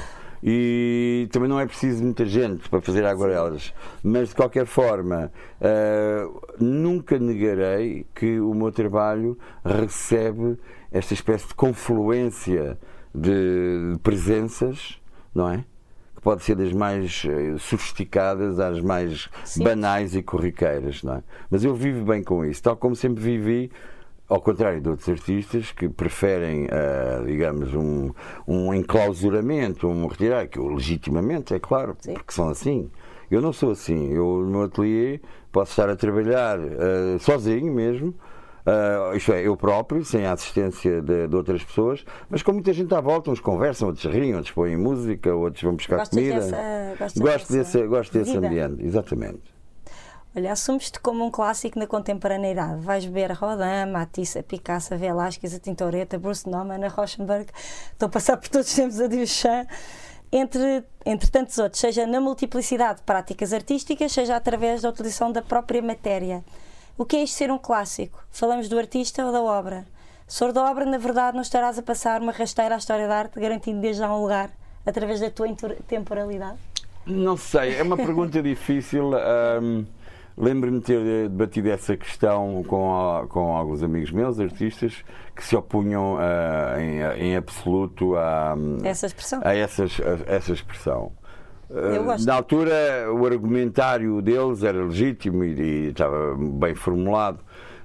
[0.43, 6.41] E também não é preciso muita gente para fazer aguarelas, mas de qualquer forma, uh,
[6.59, 10.57] nunca negarei que o meu trabalho recebe
[10.91, 12.77] esta espécie de confluência
[13.13, 14.99] de presenças,
[15.33, 15.65] não é?
[16.15, 19.63] Que pode ser das mais eh, sofisticadas às mais Sim.
[19.63, 21.23] banais e corriqueiras, não é?
[21.49, 23.71] Mas eu vivo bem com isso, tal como sempre vivi
[24.29, 28.11] ao contrário de outros artistas que preferem, uh, digamos, um,
[28.47, 32.13] um enclausuramento, um retirar, que eu legitimamente, é claro, Sim.
[32.13, 32.91] porque são assim.
[33.29, 34.13] Eu não sou assim.
[34.13, 35.19] Eu, no meu ateliê,
[35.51, 38.13] posso estar a trabalhar uh, sozinho mesmo,
[38.69, 42.71] Uh, isto é, eu próprio, sem a assistência de, de, outras pessoas, mas com muita
[42.71, 46.39] gente à volta, uns conversam, outros riem, outros põem música, outros vão buscar Gostas comida.
[46.39, 49.41] Dessa, gosto, desse, gosto desse ambiente, exatamente.
[50.35, 52.81] Olha, assumes-te como um clássico na contemporaneidade.
[52.81, 57.47] Vais ver Rodin, Matisse, Picasso, Velázquez, a Tintoreta, Bruce Nauman, Ana Rauschenberg.
[57.91, 59.67] Estou a passar por todos os tempos a Duchamp.
[60.31, 65.41] Entre, entre tantos outros, seja na multiplicidade de práticas artísticas, seja através da utilização da
[65.41, 66.43] própria matéria.
[66.95, 68.23] O que é isto ser um clássico?
[68.29, 69.87] Falamos do artista ou da obra?
[70.27, 73.39] Sor da obra, na verdade, não estarás a passar uma rasteira à história da arte,
[73.39, 74.51] garantindo desde já um lugar
[74.85, 75.47] através da tua
[75.87, 76.59] temporalidade?
[77.07, 79.11] Não sei, é uma pergunta difícil.
[79.15, 79.85] Um,
[80.39, 85.03] Lembro-me de ter debatido essa questão com, com alguns amigos meus, artistas,
[85.35, 89.41] que se opunham uh, em, em, absoluto a, essa expressão.
[89.43, 91.11] A, essas, a essa expressão.
[92.25, 92.73] Na altura,
[93.13, 97.39] o argumentário deles era legítimo e, e estava bem formulado.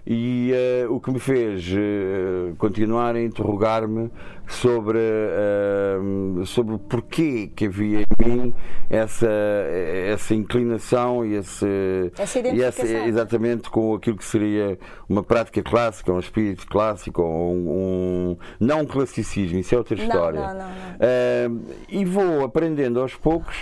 [0.07, 0.53] E
[0.87, 4.11] uh, o que me fez uh, continuar a interrogar-me
[4.47, 8.55] sobre, uh, sobre porquê que havia em mim
[8.91, 12.39] essa, essa inclinação e esse, essa.
[12.39, 18.37] E essa, exatamente com aquilo que seria uma prática clássica, um espírito clássico, um, um
[18.61, 20.41] não um classicismo, isso é outra história.
[20.41, 23.57] Não, não, não, e vou aprendendo aos poucos,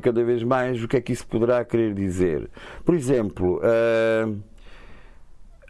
[0.00, 2.48] cada vez mais, o que é que isso poderá querer dizer.
[2.84, 3.60] Por exemplo,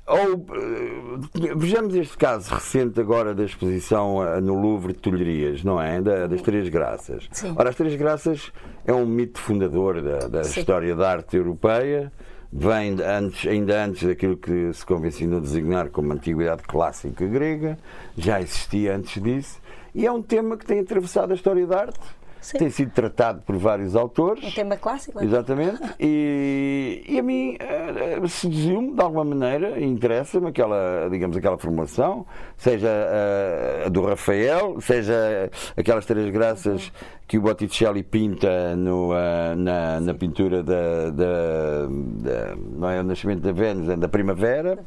[0.06, 5.80] ou, eh, vejamos este caso recente agora da exposição eh, no Louvre de Tulherias, não
[5.80, 6.00] é?
[6.00, 7.28] Da, das Três Graças.
[7.30, 7.54] Sim.
[7.56, 8.52] Ora, as Três Graças
[8.84, 12.12] é um mito fundador da, da história da arte europeia,
[12.52, 17.78] vem antes, ainda antes daquilo que se convencionou designar como Antiguidade Clássica Grega,
[18.16, 19.60] já existia antes disso,
[19.94, 22.00] e é um tema que tem atravessado a história da arte
[22.42, 22.59] Sim.
[22.59, 24.42] tem sido tratado por vários autores.
[24.42, 25.20] Um tema clássico.
[25.20, 25.24] É?
[25.24, 25.81] Exatamente.
[25.98, 32.26] E, e a mim uh, seduziu-me de alguma maneira, interessa-me aquela, digamos, aquela formação,
[32.57, 36.92] seja uh, a do Rafael, seja aquelas três graças uhum.
[37.28, 43.05] que o Botticelli pinta no, uh, na, na pintura da, da, da, não é, o
[43.05, 44.81] nascimento da Vênus, é da primavera.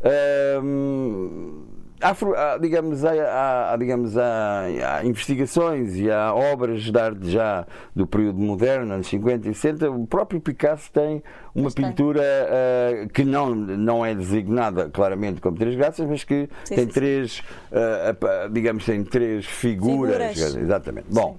[0.00, 7.30] Uh, há, há, digamos, há, há digamos, há, há, investigações e há obras de arte
[7.30, 9.90] já do período moderno, anos 50 e 60.
[9.90, 11.22] O próprio Picasso tem
[11.54, 16.74] uma pintura uh, que não, não é designada claramente como três graças, mas que sim,
[16.74, 17.42] tem sim, três, sim.
[17.72, 20.34] Uh, digamos, tem três figuras.
[20.34, 20.56] figuras.
[20.56, 21.06] Exatamente.
[21.10, 21.38] Bom.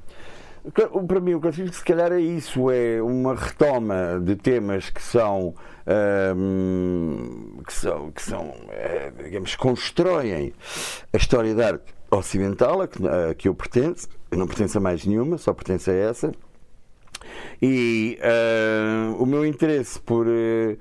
[1.07, 5.53] Para mim, o que se calhar é isso: é uma retoma de temas que são
[7.65, 10.53] que são, que são eh, digamos, constroem
[11.13, 14.81] a história da arte ocidental, a que, a que eu pertenço, eu não pertenço a
[14.81, 16.31] mais nenhuma, só pertenço a essa.
[17.61, 20.77] E uh, o meu interesse por uh,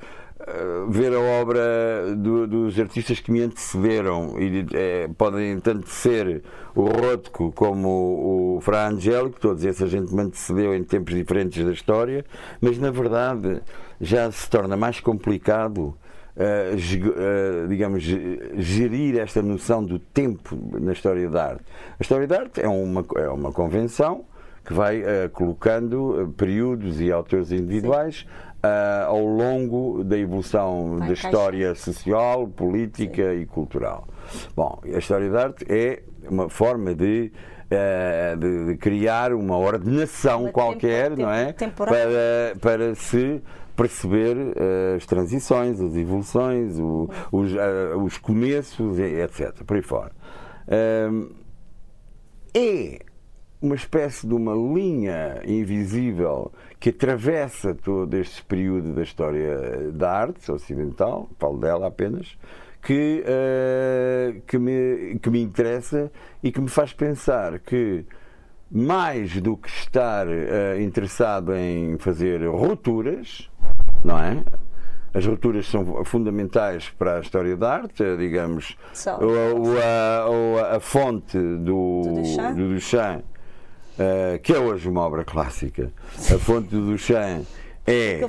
[0.88, 6.42] ver a obra do, dos artistas que me antecederam e é, podem tanto ser
[6.74, 11.64] o Rothko como o, o Fra Angélico, todos essa gente me antecedeu em tempos diferentes
[11.64, 12.24] da história,
[12.60, 13.60] mas na verdade
[14.00, 15.96] já se torna mais complicado
[16.36, 21.64] uh, digamos, gerir esta noção do tempo na história da arte.
[21.98, 24.24] A história da arte é uma, é uma convenção
[24.64, 28.26] que vai uh, colocando períodos e autores individuais
[28.64, 33.40] uh, ao longo da evolução vai da história social, política Sim.
[33.40, 34.06] e cultural.
[34.54, 37.32] Bom, a história da arte é uma forma de
[37.66, 41.52] uh, de, de, criar uma ordenação uma qualquer, tempo, não é?
[41.52, 43.42] Para, para se
[43.76, 49.62] perceber uh, as transições, as evoluções, o, os, uh, os começos, etc.
[49.64, 50.12] Por aí fora.
[50.66, 51.34] Uh,
[52.54, 52.98] é
[53.60, 60.50] uma espécie de uma linha invisível que atravessa todo este período da história da arte
[60.50, 62.36] ocidental, falo dela apenas,
[62.82, 66.10] que, uh, que, me, que me interessa
[66.42, 68.04] e que me faz pensar que
[68.70, 73.50] mais do que estar uh, interessado em fazer rupturas,
[74.04, 74.42] não é?
[75.14, 78.76] As rupturas são fundamentais para a história da arte, digamos,
[79.18, 82.02] ou, a, ou a, fonte do,
[82.54, 83.24] do Duchamp,
[83.98, 87.46] uh, que é hoje uma obra clássica, a fonte do Duchamp
[87.86, 88.20] é,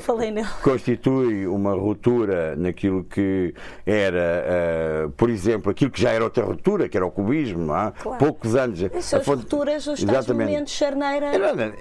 [0.62, 3.56] constitui uma ruptura naquilo que
[3.88, 7.92] era, uh, por exemplo, aquilo que já era outra ruptura, que era o cubismo, há
[7.92, 8.20] claro.
[8.20, 8.84] poucos anos.
[8.84, 9.40] Essas fonte...
[9.40, 11.32] rupturas, os tais momentos charneira.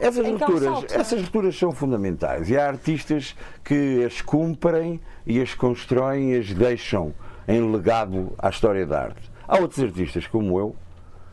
[0.00, 6.32] essas, rupturas, essas rupturas são fundamentais e há artistas que as cumprem e as constroem
[6.32, 7.12] e as deixam
[7.46, 9.30] em legado à história da arte.
[9.46, 10.74] Há outros artistas, como eu,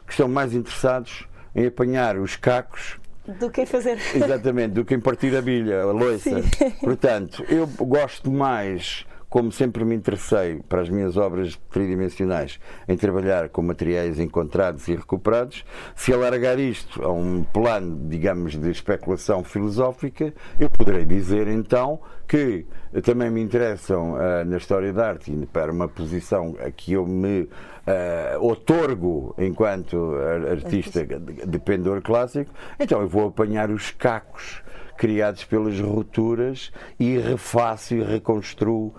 [0.06, 2.98] que estão mais interessados em apanhar os cacos
[3.40, 3.98] do que fazer.
[4.14, 6.42] Exatamente, do que em partir a bilha, a loiça.
[6.42, 6.70] Sim.
[6.82, 13.50] Portanto, eu gosto mais como sempre me interessei para as minhas obras tridimensionais em trabalhar
[13.50, 20.32] com materiais encontrados e recuperados, se alargar isto a um plano, digamos, de especulação filosófica,
[20.60, 22.68] eu poderei dizer então que
[23.02, 27.04] também me interessam uh, na história da arte e para uma posição a que eu
[27.04, 27.50] me
[27.88, 30.16] uh, otorgo enquanto
[30.50, 34.62] artista de pendor clássico, então eu vou apanhar os cacos
[34.98, 38.94] criados pelas rupturas e refaço e reconstruo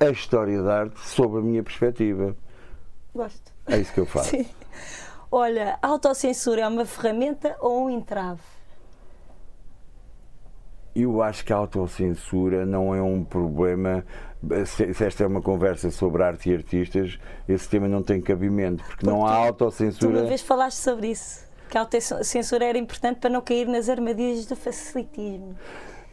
[0.00, 2.36] a história da arte sob a minha perspectiva.
[3.14, 3.52] Gosto.
[3.66, 4.30] É isso que eu faço.
[4.30, 4.46] Sim.
[5.30, 8.40] Olha, a autocensura é uma ferramenta ou um entrave?
[10.98, 14.02] Eu acho que a autocensura não é um problema.
[14.64, 19.04] Se, esta é uma conversa sobre arte e artistas, esse tema não tem cabimento, porque,
[19.04, 20.12] porque não há autocensura.
[20.12, 23.90] Tu uma vez falaste sobre isso, que a autocensura era importante para não cair nas
[23.90, 25.54] armadilhas do facilitismo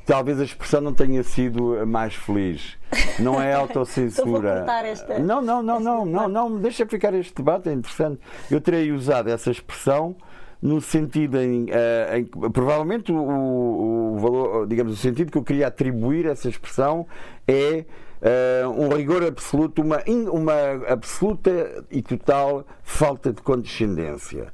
[0.06, 2.78] talvez a expressão não tenha sido a mais feliz.
[3.20, 4.66] Não é autocensura.
[4.84, 8.20] esta, não, não, não, não, não, não, deixa ficar este debate, é interessante.
[8.50, 10.16] Eu terei usado essa expressão
[10.64, 15.68] no sentido em, uh, em provavelmente o, o, valor, digamos, o sentido que eu queria
[15.68, 17.06] atribuir a essa expressão
[17.46, 17.84] é
[18.22, 20.54] uh, um rigor absoluto, uma, uma
[20.88, 24.48] absoluta e total falta de condescendência.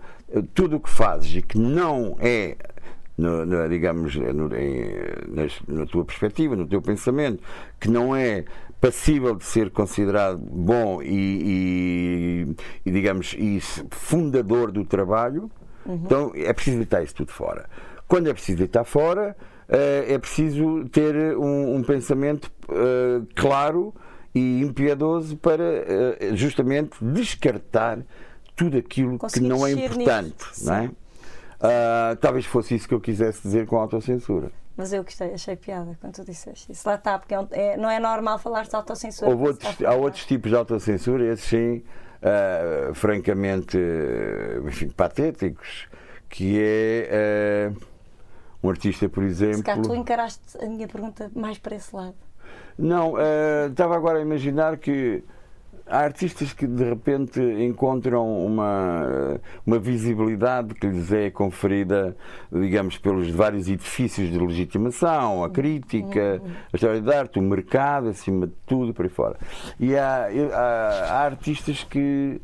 [0.56, 2.58] Tudo o que fazes e que não é
[3.16, 4.96] no, no, digamos, no, em,
[5.68, 7.44] na tua perspectiva, no teu pensamento,
[7.80, 8.46] que não é
[8.82, 13.60] passível de ser considerado bom e, e, e digamos, e
[13.92, 15.52] fundador do trabalho,
[15.90, 16.02] uhum.
[16.06, 17.66] então é preciso deitar isso tudo fora.
[18.08, 19.36] Quando é preciso deitar fora,
[19.68, 23.94] uh, é preciso ter um, um pensamento uh, claro
[24.34, 28.00] e impiedoso para uh, justamente descartar
[28.56, 30.86] tudo aquilo que não é importante, não é?
[31.60, 34.52] Uh, talvez fosse isso que eu quisesse dizer com autocensura.
[34.78, 36.88] Mas eu gostei, achei piada quando tu disseste isso.
[36.88, 39.36] Lá está, porque é, é, não é normal falar de autocensura.
[39.36, 41.84] Outros, há outros tipos de autocensura, esses sim,
[42.22, 43.78] uh, francamente,
[44.66, 45.88] enfim, patéticos,
[46.28, 47.78] que é uh,
[48.64, 49.64] um artista, por exemplo.
[49.64, 52.16] Se tu encaraste a minha pergunta mais para esse lado.
[52.78, 53.16] Não,
[53.70, 55.22] estava agora a imaginar que
[55.90, 62.16] há artistas que de repente encontram uma, uma visibilidade que lhes é conferida,
[62.52, 68.48] digamos, pelos vários edifícios de legitimação, a crítica, a história de arte, o mercado, acima
[68.48, 69.38] de tudo, por aí fora.
[69.80, 72.40] E há, há, há artistas que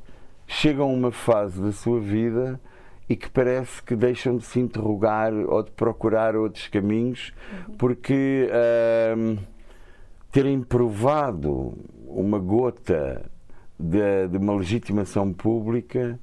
[0.47, 2.60] chegam a uma fase da sua vida
[3.08, 7.34] e que parece que deixam de se interrogar ou de procurar outros caminhos
[7.77, 9.38] porque uh,
[10.31, 11.77] terem provado
[12.08, 13.29] uma gota
[13.79, 16.19] de, de uma legitimação pública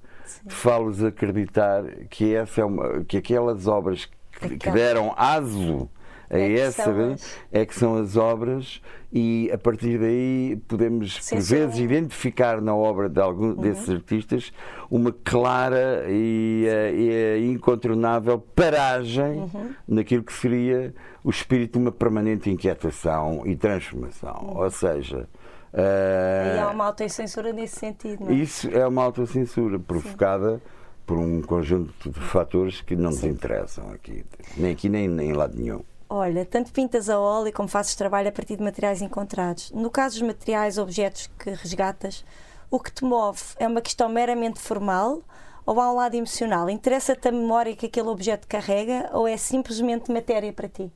[0.48, 5.88] falo-os acreditar que, essa é uma, que aquelas obras que, que deram aso
[6.32, 7.38] a é essa as...
[7.52, 8.80] é que são as obras
[9.12, 13.56] e a partir daí podemos sim, por vezes identificar na obra de algum uhum.
[13.56, 14.52] desses artistas
[14.90, 19.74] uma clara e, eh, e eh, incontornável paragem uhum.
[19.87, 24.38] naquilo que seria o espírito de uma permanente inquietação e transformação.
[24.42, 24.62] Uhum.
[24.62, 25.29] Ou seja,
[25.73, 28.35] Uh, e há uma autocensura nesse sentido, não é?
[28.35, 30.60] Isso é uma autocensura provocada Sim.
[31.06, 33.29] por um conjunto de fatores que não Sim.
[33.29, 34.25] nos interessam aqui,
[34.56, 35.83] nem aqui nem, nem em lado nenhum.
[36.10, 39.70] Olha, tanto pintas a óleo como fazes trabalho a partir de materiais encontrados.
[39.70, 42.23] No caso dos materiais, objetos que resgatas,
[42.70, 45.23] o que te move é uma questão meramente formal
[45.64, 46.68] ou há um lado emocional?
[46.68, 50.92] Interessa-te a memória que aquele objeto carrega ou é simplesmente matéria para ti?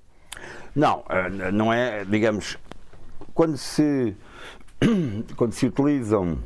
[0.74, 2.58] Não, eh, não é, digamos,
[3.32, 4.14] quando se
[5.36, 6.38] quando se utilizam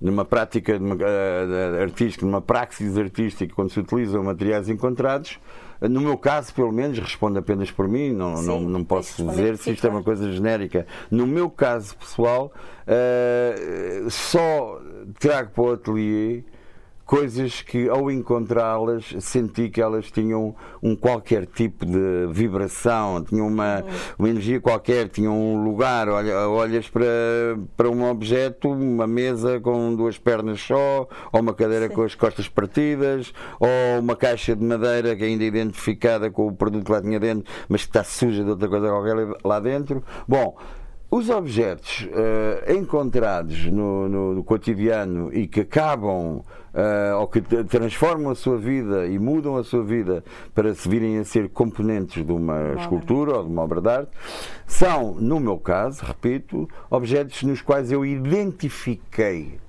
[0.00, 5.38] numa prática uh, artística, numa praxis artística, quando se utilizam materiais encontrados,
[5.80, 9.56] no meu caso, pelo menos, respondo apenas por mim, não, Sim, não, não posso dizer
[9.56, 10.86] se isto é uma coisa genérica.
[11.10, 12.52] No meu caso pessoal,
[12.86, 14.80] uh, só
[15.18, 16.44] trago para o ateliê
[17.04, 23.84] coisas que ao encontrá-las senti que elas tinham um qualquer tipo de vibração, tinham uma,
[24.18, 27.04] uma energia qualquer, tinham um lugar, olha, olhas para,
[27.76, 31.94] para um objeto, uma mesa com duas pernas só, ou uma cadeira Sim.
[31.94, 36.52] com as costas partidas, ou uma caixa de madeira que é ainda identificada com o
[36.52, 40.02] produto que lá tinha dentro, mas que está suja de outra coisa qualquer lá dentro.
[40.26, 40.56] Bom,
[41.12, 48.32] os objetos uh, encontrados no, no, no, cotidiano e que acabam uh, ou que transformam
[48.32, 52.32] a sua vida e mudam a sua vida para se virem a ser componentes de
[52.32, 54.10] uma escultura ou de uma obra de arte,
[54.66, 59.60] são, no meu caso, repito, objetos nos quais eu identifiquei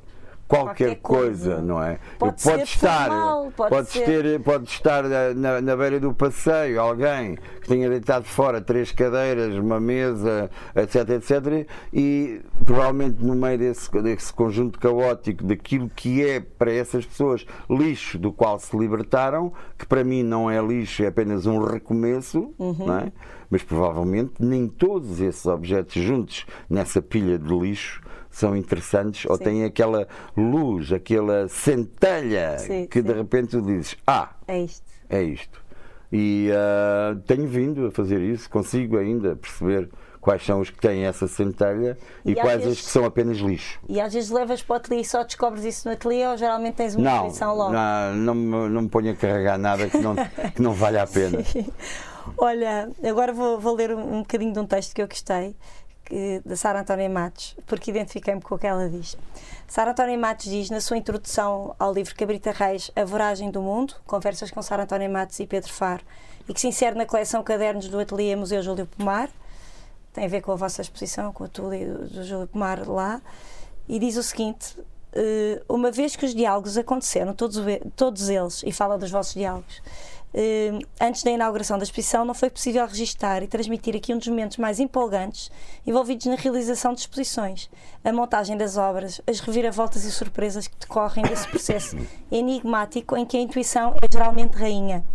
[0.48, 2.00] qualquer, coisa, coisa, não é?
[2.20, 4.06] Pode, pode estar, formal, pode, pode ser...
[4.06, 5.04] ter, pode estar
[5.36, 11.10] na, na, beira do passeio alguém que tenha deitado fora três cadeiras, uma mesa, etc,
[11.10, 17.46] etc, e provavelmente no meio desse, desse conjunto caótico daquilo que é para essas pessoas
[17.70, 22.54] lixo do qual se libertaram, que para mim não é lixo, é apenas um recomeço,
[22.60, 22.86] uhum.
[22.86, 23.12] não é?
[23.54, 28.02] mas provavelmente nem todos esses objetos juntos nessa pilha de lixo
[28.34, 29.28] são interessantes Sim.
[29.30, 34.86] ou têm aquela luz, aquela centelha Sim, que de repente tu dizes: Ah, é isto.
[35.10, 35.64] É isto.
[36.12, 39.90] E uh, tenho vindo a fazer isso, consigo ainda perceber
[40.24, 43.38] quais são os que têm essa centelha e, e quais vezes, os que são apenas
[43.38, 43.80] lixo.
[43.90, 46.76] E às vezes levas para o ateliê e só descobres isso no ateliê ou geralmente
[46.76, 47.74] tens uma exposição logo?
[47.74, 50.16] Não, não, me, não me ponho a carregar nada que não,
[50.56, 51.40] que não valha a pena.
[52.38, 55.56] Olha, agora vou, vou ler um, um bocadinho de um texto que eu gostei,
[56.46, 59.18] da Sara Antónia Matos, porque identifiquei-me com o que ela diz.
[59.68, 63.96] Sara Antónia Matos diz na sua introdução ao livro Cabrita Reis, A Voragem do Mundo,
[64.06, 66.04] conversas com Sara Antónia Matos e Pedro Faro,
[66.48, 69.30] e que se insere na coleção Cadernos do Ateliê Museu Júlio Pomar,
[70.14, 73.22] tem a ver com a vossa exposição, com a ateliê do Júlio Pomar lá,
[73.88, 74.78] e diz o seguinte:
[75.14, 77.58] eh, uma vez que os diálogos aconteceram, todos,
[77.96, 79.82] todos eles, e fala dos vossos diálogos,
[81.00, 84.58] antes da inauguração da exposição, não foi possível registar e transmitir aqui um dos momentos
[84.58, 85.52] mais empolgantes
[85.86, 87.70] envolvidos na realização de exposições,
[88.04, 91.96] a montagem das obras, as reviravoltas e surpresas que decorrem desse processo
[92.32, 95.06] enigmático em que a intuição é geralmente rainha.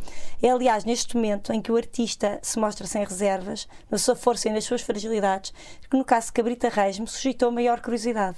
[0.40, 4.48] É, aliás, neste momento em que o artista se mostra sem reservas, na sua força
[4.48, 5.52] e nas suas fragilidades,
[5.90, 8.36] que no caso de Cabrita Reis me suscitou maior curiosidade.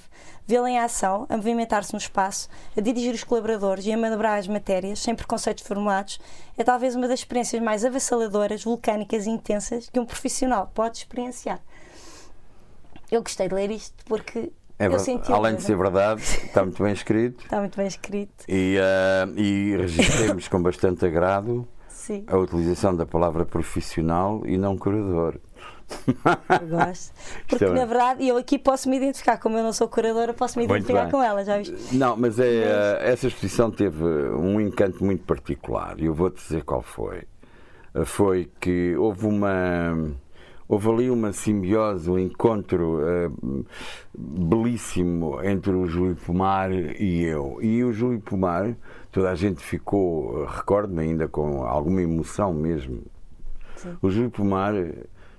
[0.50, 4.48] Vê-la em ação, a movimentar-se no espaço, a dirigir os colaboradores e a manobrar as
[4.48, 6.18] matérias, sem preconceitos formulados,
[6.58, 11.60] é talvez uma das experiências mais avassaladoras, vulcânicas e intensas que um profissional pode experienciar.
[13.12, 16.82] Eu gostei de ler isto porque é eu senti Além de ser verdade, está muito
[16.82, 17.44] bem escrito.
[17.46, 18.44] Está muito bem escrito.
[18.48, 22.24] E, uh, e registremos com bastante agrado Sim.
[22.26, 25.38] a utilização da palavra profissional e não curador.
[26.60, 27.12] Eu gosto.
[27.48, 30.58] Porque, é na verdade, eu aqui posso me identificar, como eu não sou curadora, posso
[30.58, 31.94] me identificar com ela, já viste?
[31.94, 33.02] Não, mas, é, mas...
[33.02, 37.22] Eh, essa exposição teve um encanto muito particular e eu vou-te dizer qual foi.
[37.94, 40.14] Eh, foi que houve uma.
[40.68, 43.66] Houve ali uma simbiose, um encontro uh,
[44.16, 47.58] belíssimo entre o Júlio Pomar e eu.
[47.60, 48.76] E o Júlio Pomar,
[49.10, 53.02] toda a gente ficou, recordo-me ainda com alguma emoção mesmo.
[53.74, 53.96] Sim.
[54.00, 54.74] O Júlio Pomar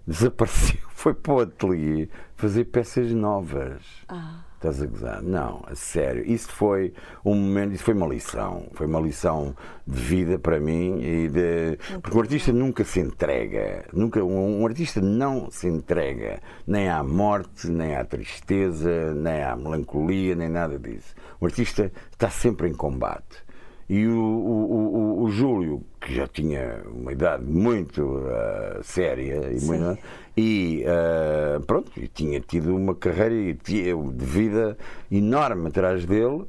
[0.05, 3.81] desapareceu, foi para o ateliê fazer peças novas.
[4.07, 4.45] Ah.
[4.61, 5.23] Estás a gozar?
[5.23, 6.23] Não, a sério.
[6.23, 6.93] Isso foi
[7.25, 8.67] um momento, isso foi uma lição.
[8.73, 9.55] Foi uma lição
[9.87, 11.01] de vida para mim.
[11.01, 13.85] E de, porque um artista nunca se entrega.
[13.91, 19.55] Nunca, um, um artista não se entrega nem à morte, nem à tristeza, nem à
[19.55, 21.15] melancolia, nem nada disso.
[21.39, 23.43] O artista está sempre em combate.
[23.91, 29.59] E o, o, o, o Júlio, que já tinha uma idade muito uh, séria e,
[29.65, 29.99] muito,
[30.37, 33.93] e uh, pronto, e tinha tido uma carreira de
[34.25, 34.77] vida
[35.11, 36.45] enorme atrás dele,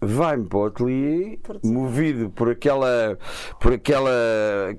[0.00, 3.16] vai-me para o ateliê, movido por aquela,
[3.60, 4.10] por aquela,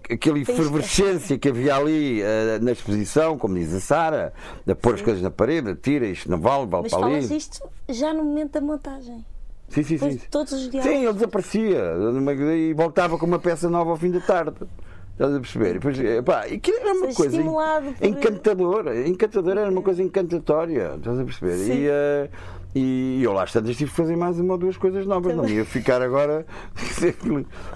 [0.09, 4.34] aquela efervescência que havia ali uh, na exposição, como diz a Sara,
[4.65, 7.13] de pôr as coisas na parede, tira isto não vale, vale Mas para ali.
[7.13, 9.24] falas isto já no momento da montagem.
[9.72, 10.19] Sim, sim, sim.
[10.30, 10.84] todos os dias.
[10.84, 11.80] Sim, ele desaparecia
[12.55, 14.55] e voltava com uma peça nova ao fim da tarde.
[15.13, 15.69] Estás a perceber?
[15.69, 19.07] E Depois, epá, aquilo era uma coisa por- encantadora.
[19.07, 20.93] Encantadora, era uma coisa encantatória.
[20.97, 21.57] Estás a perceber?
[21.57, 21.74] Sim.
[21.74, 22.30] E, eh,
[22.74, 25.36] e eu lá tantas tive que fazer mais uma ou duas coisas novas.
[25.36, 26.45] Não ia ficar agora.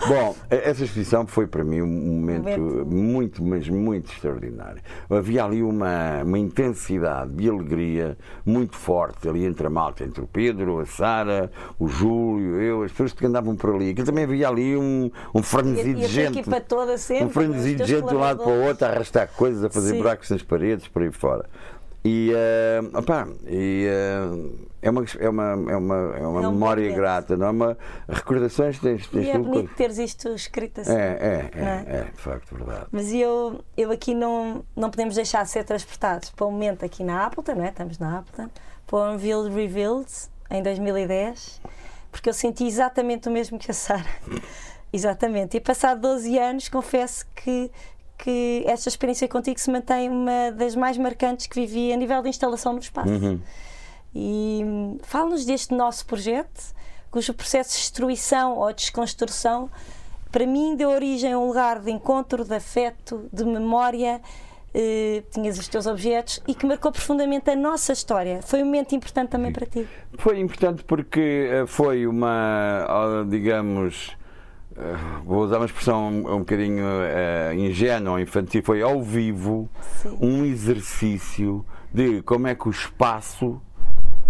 [0.07, 2.85] Bom, essa exposição foi para mim um momento Momento.
[2.85, 4.81] muito, mas muito extraordinário.
[5.09, 10.27] Havia ali uma, uma intensidade de alegria muito forte ali entre a malta, entre o
[10.27, 13.89] Pedro, a Sara, o Júlio, eu, as pessoas que andavam por ali.
[13.89, 16.39] Aquilo também havia ali um, um frenesi de gente.
[16.39, 17.25] equipa toda sempre.
[17.25, 19.91] Um frenesi de gente de um lado para o outro a arrastar coisas, a fazer
[19.91, 19.97] Sim.
[19.97, 21.45] buracos nas paredes, por aí fora.
[22.05, 26.51] E, eh, opá, e eh, é uma, é uma, é uma, é uma É um
[26.51, 27.49] memória grata, não é?
[27.49, 27.77] Uma,
[28.07, 29.73] recordações tens, tens E é bonito coisa.
[29.75, 30.93] teres isto escrito assim.
[30.93, 32.85] É, é, não é, é, de facto, verdade.
[32.91, 37.03] Mas eu, eu aqui não, não podemos deixar de ser transportados para o momento aqui
[37.03, 37.69] na Appleton, não é?
[37.69, 38.51] Estamos na Appleton,
[38.85, 40.11] para o Unveiled Revealed
[40.51, 41.59] em 2010,
[42.11, 44.05] porque eu senti exatamente o mesmo que a Sara.
[44.93, 45.57] exatamente.
[45.57, 47.71] E passado 12 anos, confesso que,
[48.18, 52.30] que esta experiência contigo se mantém uma das mais marcantes que vivi a nível de
[52.30, 53.11] instalação no espaço.
[53.11, 53.39] Uhum.
[54.13, 56.74] E hum, fala-nos deste nosso projeto,
[57.11, 59.70] cujo processo de destruição ou desconstrução,
[60.32, 64.22] para mim, deu origem a um lugar de encontro, de afeto, de memória.
[64.78, 68.41] eh, tinhas os teus objetos e que marcou profundamente a nossa história.
[68.41, 69.88] Foi um momento importante também para ti.
[70.18, 74.18] Foi importante porque eh, foi uma, digamos,
[75.26, 79.69] vou usar uma expressão um, um bocadinho eh, ingênua ou infantil, foi ao vivo
[80.01, 80.17] Sim.
[80.21, 83.61] um exercício de como é que o espaço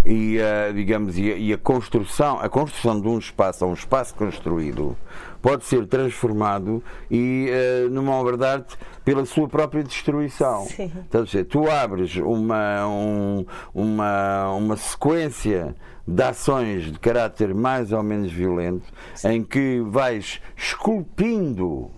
[0.06, 3.74] e a, digamos e a, e a construção a construção de um espaço ou um
[3.74, 4.96] espaço construído
[5.42, 10.92] pode ser transformado e eh, numa obra de arte pela sua própria destruição Sim.
[11.24, 15.76] Dizer, tu abres uma, um- uma, uma sequência
[16.08, 18.86] de ações de caráter mais ou menos violento
[19.24, 21.92] em que vais esculpindo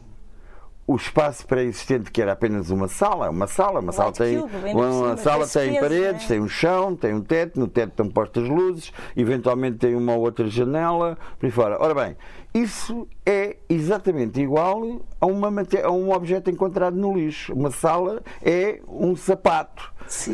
[0.87, 4.91] o espaço pré-existente que era apenas uma sala, uma sala, uma sala tem cube, uma
[4.91, 6.27] cima, sala tem peso, paredes, é?
[6.29, 10.47] tem um chão, tem um teto, no teto estão postas luzes, eventualmente tem uma outra
[10.47, 11.77] janela, por aí fora.
[11.81, 12.15] Ora bem,
[12.53, 15.49] isso é exatamente igual a, uma,
[15.83, 17.53] a um objeto encontrado no lixo.
[17.53, 19.93] Uma sala é um sapato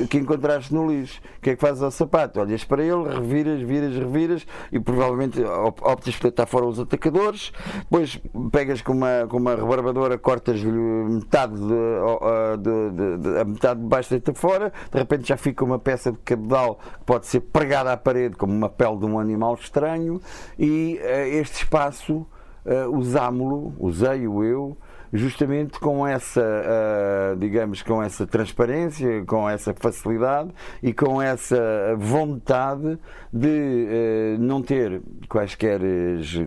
[0.10, 1.20] que encontraste no lixo.
[1.38, 2.40] O que é que fazes ao sapato?
[2.40, 7.52] Olhas para ele, reviras, viras, reviras e provavelmente op- optas por deitar fora os atacadores,
[7.80, 8.20] depois
[8.52, 14.10] pegas com uma, com uma rebarbadora, cortas-lhe metade, de, de- de- a metade de baixo
[14.10, 17.98] deita fora, de repente já fica uma peça de cabedal que pode ser pregada à
[17.98, 20.22] parede como uma pele de um animal estranho
[20.58, 22.26] e eh, este espaço
[22.66, 24.78] uh, usámo-lo, usei-o eu,
[25.14, 30.50] justamente com essa, uh, digamos, com essa transparência, com essa facilidade
[30.82, 32.98] e com essa vontade
[33.32, 35.80] de uh, não ter quaisquer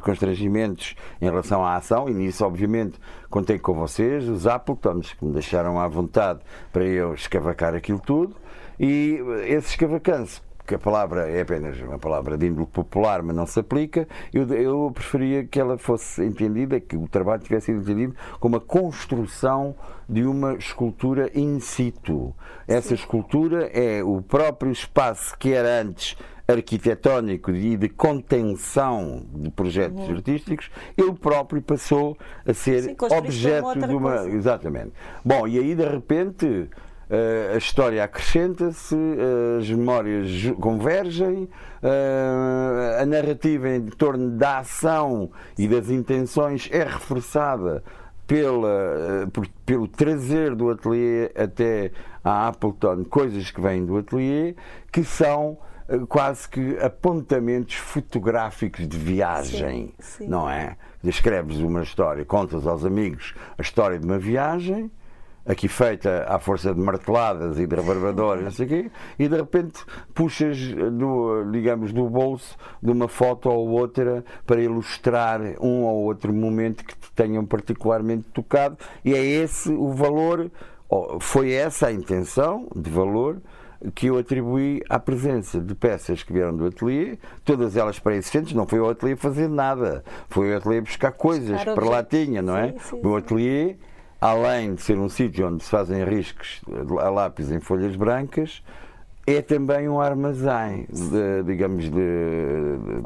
[0.00, 2.98] constrangimentos em relação à ação, e nisso, obviamente,
[3.30, 6.40] contei com vocês, os Appletons, que me deixaram à vontade
[6.72, 8.34] para eu escavacar aquilo tudo,
[8.78, 13.46] e esse escavacanço que a palavra é apenas uma palavra de índole popular, mas não
[13.46, 18.16] se aplica, eu, eu preferia que ela fosse entendida, que o trabalho tivesse sido entendido
[18.40, 19.74] como a construção
[20.08, 22.34] de uma escultura in situ.
[22.66, 26.16] Essa escultura é o próprio espaço que era antes
[26.48, 33.94] arquitetónico e de contenção de projetos artísticos, ele próprio passou a ser Sim, objeto de
[33.94, 34.18] uma.
[34.18, 34.30] coisa.
[34.30, 34.92] Exatamente.
[35.24, 36.68] Bom, e aí de repente
[37.10, 40.30] eh, a história acrescenta-se, eh, as memórias
[40.60, 41.48] convergem,
[41.82, 47.82] eh, a narrativa em torno da ação e das intenções é reforçada
[48.26, 48.68] pela,
[49.22, 51.92] eh, por- pelo trazer do ateliê até
[52.24, 54.54] à Appleton coisas que vêm do ateliê
[54.92, 55.58] que são
[56.08, 60.28] quase que apontamentos fotográficos de viagem, Sim, sim.
[60.28, 60.76] não é?
[61.00, 64.90] Descreves uma história, contas aos amigos a história de uma viagem,
[65.46, 69.36] aqui feita à força de marteladas e de rebarbadoras, não sei o quê, e de
[69.36, 69.84] repente
[70.14, 70.58] puxas,
[70.92, 76.84] do, digamos, do bolso de uma foto ou outra para ilustrar um ou outro momento
[76.84, 80.50] que te tenham particularmente tocado, e é esse o valor,
[81.20, 83.38] foi essa a intenção de valor
[83.94, 88.66] que eu atribuí à presença de peças que vieram do ateliê, todas elas pré-existentes, não
[88.66, 92.56] foi o ateliê fazer nada, foi o ateliê buscar coisas Buscar para lá tinha, não
[92.56, 92.72] é?
[92.72, 93.76] Sim, sim, o ateliê,
[94.20, 96.60] além de ser um sítio onde se fazem riscos
[97.00, 98.62] a lápis em folhas brancas,
[99.26, 103.02] é também um armazém, de, digamos, de, de,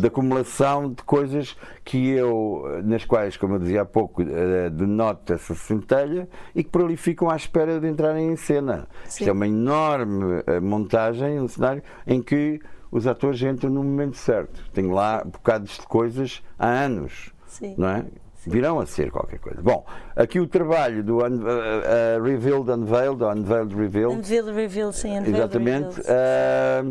[0.00, 5.32] de acumulação de coisas que eu, nas quais, como eu dizia há pouco, eh, denoto
[5.32, 8.88] essa centelha e que por ali ficam à espera de entrarem em cena.
[9.04, 9.22] Sim.
[9.22, 12.60] Isto é uma enorme eh, montagem, um cenário em que
[12.90, 14.68] os atores entram no momento certo.
[14.72, 17.76] Tenho lá bocados de coisas há anos, Sim.
[17.78, 18.04] não é?
[18.46, 19.60] Virão a ser qualquer coisa.
[19.60, 19.84] Bom,
[20.16, 25.18] aqui o trabalho do un, uh, uh, Revealed Unveiled, ou Unveiled Revealed, Unveiled, reveal, sim,
[25.18, 25.96] unveiled, Exatamente.
[25.96, 26.06] revealed.
[26.08, 26.84] ah,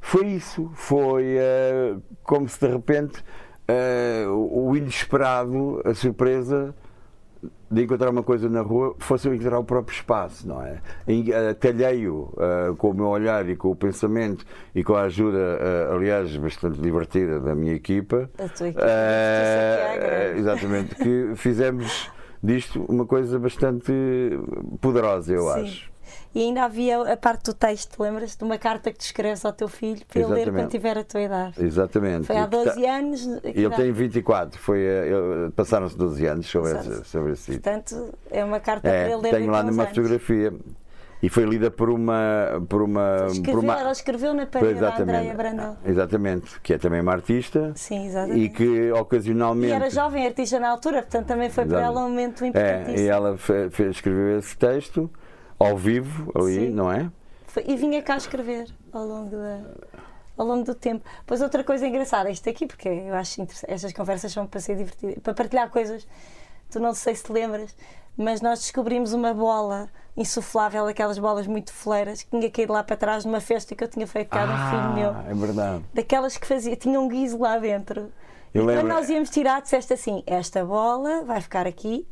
[0.00, 0.70] foi isso.
[0.74, 3.22] Foi ah, como se de repente
[4.28, 6.74] o inesperado, a surpresa
[7.70, 10.80] de encontrar uma coisa na rua fosse eu encontrar o próprio espaço, não é?
[11.06, 14.44] Ah, Talhei-o ah, com o meu olhar e com o pensamento
[14.74, 18.28] e com a ajuda, ah, aliás, bastante divertida da minha equipa.
[18.38, 18.84] A tua equipa,
[20.00, 20.40] grande.
[20.40, 22.10] exatamente, que fizemos
[22.42, 23.92] disto uma coisa bastante
[24.80, 25.60] poderosa, eu Sim.
[25.60, 25.89] acho.
[26.34, 28.36] E ainda havia a parte do texto, lembras?
[28.36, 30.62] De uma carta que tu escreves ao teu filho para ele ler Exatamente.
[30.64, 31.54] quando tiver a tua idade.
[31.64, 32.26] Exatamente.
[32.26, 33.20] Foi há E que tá- 12 anos.
[33.24, 33.82] que Ele idade?
[33.82, 35.10] tem 24, foi, eh,
[35.56, 36.90] passaram-se 12 anos sobre Exato.
[36.92, 37.52] esse, sobre esse.
[37.52, 39.94] Portanto, é uma carta É, para ele ler tenho lá numa anos.
[39.96, 40.52] fotografia
[41.22, 42.62] e foi lida por uma.
[42.68, 45.76] Por uma, Escreveu, por uma Ela escreveu na parede da exatamente, Andréia Brandão.
[45.84, 48.48] exatamente, que é também uma artista Sim, e exatamente.
[48.50, 49.72] que ocasionalmente.
[49.72, 51.92] E era jovem artista na altura, portanto também foi para Exato.
[51.98, 52.98] ela um momento É, importantíssimo.
[53.06, 55.10] e ela fe- fe- escreveu esse texto
[55.60, 56.70] ao vivo ali, Sim.
[56.70, 57.10] não é?
[57.66, 59.60] E vinha cá escrever ao longo, da,
[60.38, 61.04] ao longo do tempo.
[61.26, 64.76] Pois outra coisa engraçada, isto aqui, porque eu acho interessante, estas conversas são para ser
[64.76, 66.06] divertidas, para partilhar coisas,
[66.70, 67.76] tu não sei se te lembras,
[68.16, 72.96] mas nós descobrimos uma bola insuflável, aquelas bolas muito foleiras, que tinha caído lá para
[72.96, 75.30] trás numa festa que eu tinha feito cá de um filho meu.
[75.30, 75.84] é verdade.
[75.92, 78.12] Daquelas que fazia, tinha um guiso lá dentro.
[78.54, 82.06] Eu e quando lembro- nós íamos tirar, disseste assim: esta bola vai ficar aqui.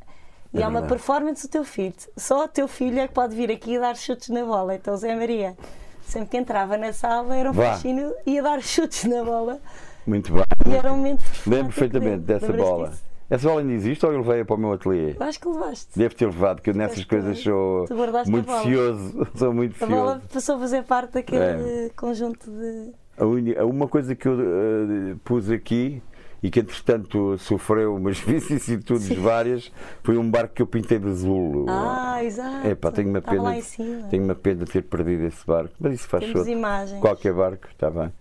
[0.53, 0.88] E É é, uma verdade.
[0.92, 1.94] performance do teu filho.
[2.16, 4.74] Só o teu filho é que pode vir aqui e dar chutes na bola.
[4.74, 5.57] Então, Zé Maria,
[6.03, 7.72] sempre que entrava na sala, era um Vá.
[7.72, 9.61] fascínio, ia dar chutes na bola.
[10.07, 10.42] Muito bem.
[10.66, 11.22] E era um momento.
[11.46, 12.88] Lembro perfeitamente dessa bola.
[12.88, 13.03] disso?
[13.30, 15.14] Essa bola ainda existe ou eu levei-a para o meu ateliê?
[15.20, 15.99] Acho que levaste.
[15.99, 17.86] Deve ter levado, que eu nessas coisas sou
[18.26, 19.26] muito cioso.
[19.36, 21.90] Sou muito A bola passou a fazer parte daquele É.
[21.94, 22.92] conjunto de.
[23.18, 26.03] A uni- Uma coisa que eu eh, pus aqui
[26.43, 29.72] e que entretanto sofreu umas vicissitudes várias
[30.03, 31.66] foi um barco que eu pintei de azul.
[31.68, 32.66] Ah, exato.
[32.66, 33.62] É pá, tenho uma Estava pena.
[33.62, 34.09] cima.
[34.09, 35.74] Tenho uma pena de ter perdido esse barco.
[35.78, 36.53] Mas isso faz Temos outro.
[36.53, 37.01] imagens.
[37.01, 38.12] Qualquer barco, está bem.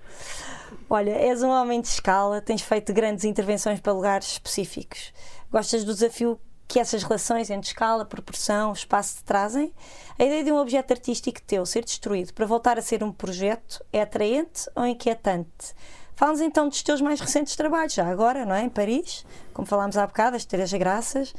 [0.90, 5.14] Olha, és um homem de escala, tens feito grandes intervenções para lugares específicos.
[5.52, 9.74] Gostas do desafio que essas relações entre escala, proporção, espaço te trazem?
[10.20, 13.84] A ideia de um objeto artístico teu ser destruído para voltar a ser um projeto
[13.94, 15.74] é atraente ou inquietante?
[16.18, 18.64] Fala-nos então dos teus mais recentes trabalhos, já agora, não é?
[18.64, 21.32] Em Paris, como falámos há bocado, as Três Graças,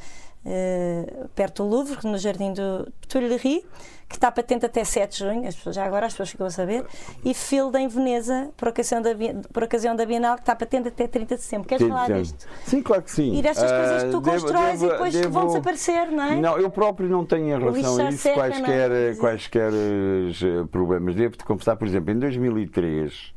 [0.47, 3.65] eh, perto do Louvre, no Jardim do Tuileries,
[4.09, 6.51] que está patente até 7 de junho, as pessoas, já agora as pessoas ficam a
[6.51, 6.87] saber,
[7.25, 9.11] e Field em Veneza, por ocasião da,
[9.53, 11.69] por ocasião da Bienal, que está patente até 30 de setembro.
[11.69, 12.47] Queres falar disto?
[12.65, 13.35] Sim, claro que sim.
[13.37, 16.23] E destas coisas que tu Ah, devo- constróis devo- e depois devo- vão desaparecer, não
[16.23, 16.37] é?
[16.37, 19.15] Não, eu próprio não tenho em relação a isso serra, quaisquer, é?
[19.17, 21.17] quaisquer eh, problemas.
[21.17, 23.35] Devo-te confessar, por exemplo, em 2003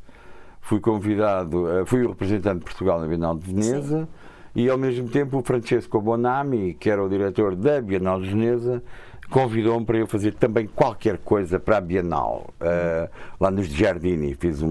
[0.62, 4.08] fui convidado, eh, fui o representante de Portugal na Bienal de Veneza
[4.56, 8.82] e ao mesmo tempo o Francesco Bonami, que era o diretor da Bienal de Veneza,
[9.30, 12.50] convidou-me para eu fazer também qualquer coisa para a Bienal.
[12.60, 13.10] Eh,
[13.40, 14.68] lá nos Giardini fiz um-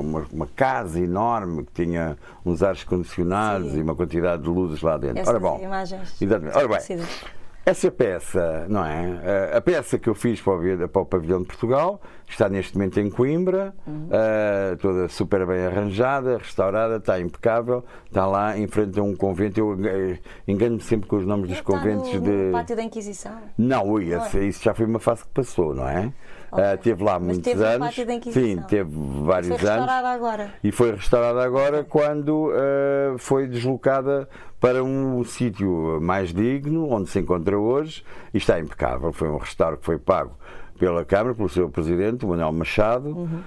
[0.00, 2.16] uma, uma casa enorme que tinha
[2.46, 3.78] uns ares condicionados Sim.
[3.78, 5.18] e uma quantidade de luzes lá dentro.
[5.18, 6.22] Essas Ora bom, imagens.
[6.22, 6.56] Exatamente.
[6.56, 7.39] Ora bem.
[7.64, 9.56] Essa peça, não é?
[9.56, 10.54] A peça que eu fiz para
[11.00, 13.74] o, Pavilhão de Portugal está neste momento em Coimbra,
[14.10, 19.60] eh, toda super bem arranjada, restaurada, está impecável, está lá em frente a um convento.
[19.60, 22.30] Eu eh, engano-me sempre com os nomes dos Está conventos no, de.
[22.30, 23.32] no pátio da Inquisição.
[23.58, 24.08] Não, ui,
[24.48, 26.12] isso já foi uma fase que passou, não é?
[26.52, 26.64] Ok.
[26.64, 27.94] Eh, teve lá Mas muitos teve no anos.
[28.32, 29.62] Sim, teve Foi vários anos.
[29.62, 30.54] restaurada agora.
[30.62, 34.28] E foi restaurada agora quando eh, foi deslocada
[34.58, 39.12] para um sítio mais digno, onde se encontra hoje, e está impecável.
[39.12, 40.36] Foi um restauro que foi pago
[40.80, 43.42] pela Câmara, pelo seu Presidente, Manuel Machado, Uhum.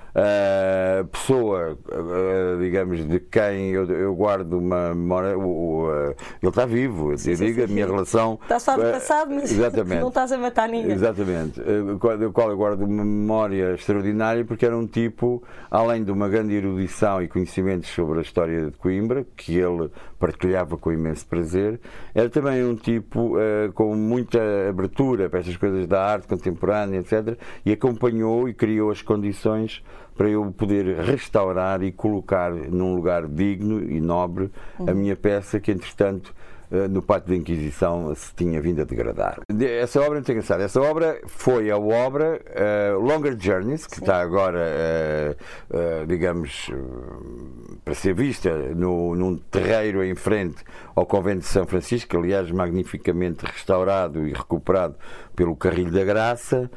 [1.12, 5.30] pessoa, eh, digamos, de quem eu, eu guardo uma memória.
[5.34, 7.92] eh, ele está vivo, eu sim, digo, a sim, minha sim.
[7.92, 8.40] relação.
[8.48, 10.00] A falar do eh, passado, mas exatamente.
[10.02, 10.92] não estás a matar ninguém.
[10.92, 16.30] Exatamente, do qual eu guardo uma memória extraordinária, porque era um tipo, além de uma
[16.30, 19.90] grande erudição e conhecimentos sobre a história de Coimbra, que ele
[20.24, 21.82] partilhava com imenso prazer,
[22.16, 27.38] era também um tipo eh, com muita abertura para estas coisas da arte contemporânea, etc.,
[27.66, 29.84] e acompanhou e criou as condições
[30.16, 34.50] para eu poder restaurar e colocar num lugar digno e nobre
[34.88, 36.53] a minha peça, que entretanto uh,
[36.90, 39.40] no Pacto da Inquisição se tinha vindo a degradar.
[39.80, 40.64] Essa obra é muito engraçada.
[40.64, 42.42] Essa obra foi a obra
[42.96, 44.02] uh, Longer Journeys, que Sim.
[44.02, 45.38] está agora,
[46.08, 46.72] digamos,
[47.84, 50.64] para ser vista no, num terreiro em frente
[50.96, 54.96] ao Convento de São Francisco, aliás, magnificamente restaurado e recuperado
[55.36, 56.70] pelo Carrilho da Graça.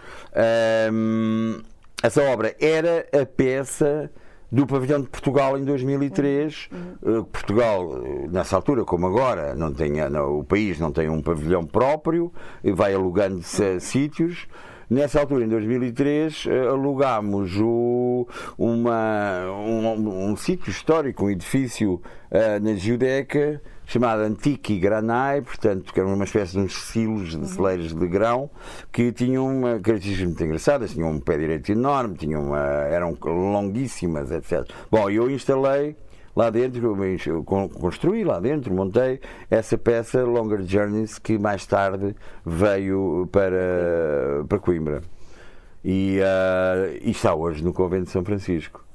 [0.92, 1.60] Um,
[2.02, 4.10] essa obra era a peça
[4.50, 6.68] do pavilhão de Portugal em 2003.
[7.02, 7.24] Uhum.
[7.24, 11.64] Portugal, eh, nessa altura, como agora, não tem, não, o país não tem um pavilhão
[11.64, 12.32] próprio,
[12.62, 13.80] vai alugando uhum.
[13.80, 14.46] sítios.
[14.88, 18.26] Nessa altura, em 2003, eh, alugámos o,
[18.56, 21.94] uma, um, um, sítio histórico, um edifício
[22.30, 27.48] uh, na Judeca, chamado Antique Granai, portanto, que era uma espécie de uns silos de
[27.48, 28.50] celeiros de grão,
[28.92, 34.30] que tinham uma características muito engraçadas, tinham um pé direito enorme, tinham uma, eram longuíssimas,
[34.32, 34.68] etc.
[34.90, 35.96] Bom, eu instalei
[36.34, 36.94] lá dentro,
[37.80, 39.20] construí lá dentro, montei
[39.50, 42.14] essa peça Longer Journeys que mais tarde
[42.44, 45.00] veio para, para Coimbra.
[45.84, 48.85] E, uh, e está hoje no Convento de São Francisco.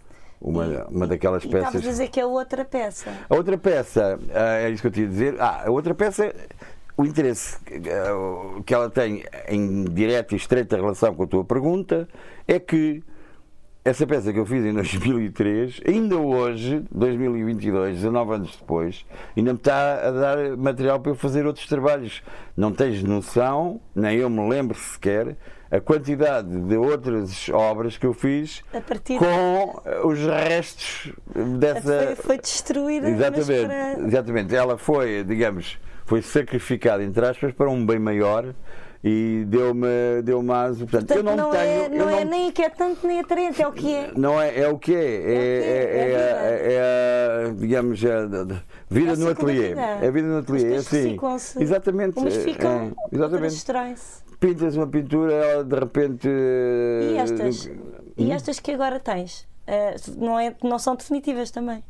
[0.42, 1.68] Uma, e, uma daquelas peças.
[1.68, 3.12] Estavas a dizer que é outra peça.
[3.30, 5.36] A outra peça, uh, é isso que eu tinha a dizer.
[5.40, 6.34] Ah, a outra peça,
[6.98, 12.08] o interesse uh, que ela tem em direta e estreita relação com a tua pergunta
[12.48, 13.04] é que
[13.84, 19.60] essa peça que eu fiz em 2003, ainda hoje, 2022, 19 anos depois, ainda me
[19.60, 22.22] está a dar material para eu fazer outros trabalhos.
[22.56, 25.36] Não tens noção, nem eu me lembro sequer,
[25.72, 28.62] a quantidade de outras obras que eu fiz
[29.18, 31.14] com os restos
[31.58, 32.08] dessa.
[32.08, 33.10] Foi, foi destruída.
[33.10, 34.00] Exatamente, para...
[34.06, 34.56] exatamente.
[34.56, 38.54] Ela foi, digamos, foi sacrificada, entre aspas, para um bem maior
[39.04, 42.52] e deu-me deu mais portanto, portanto, eu não, não tenho é, não, não é nem
[42.52, 44.12] que é tanto nem atraente é o que é.
[44.16, 45.00] Não é é o que é.
[45.00, 49.72] É, é, é, é, é a, digamos a, vida no ateliê.
[49.72, 51.18] é a vida no ateliê assim.
[51.60, 53.56] exatamente umas ficam exatamente.
[54.40, 57.66] pintas uma pintura ela de repente e estas?
[57.66, 57.72] hum?
[58.18, 59.48] e estas que agora tens?
[60.18, 61.84] Não é não são definitivas também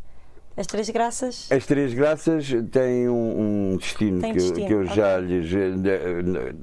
[0.56, 1.48] as Três Graças?
[1.52, 4.68] As Três Graças têm um, um destino, Tem que, destino.
[4.68, 4.96] que, eu okay.
[4.96, 5.52] já lhes.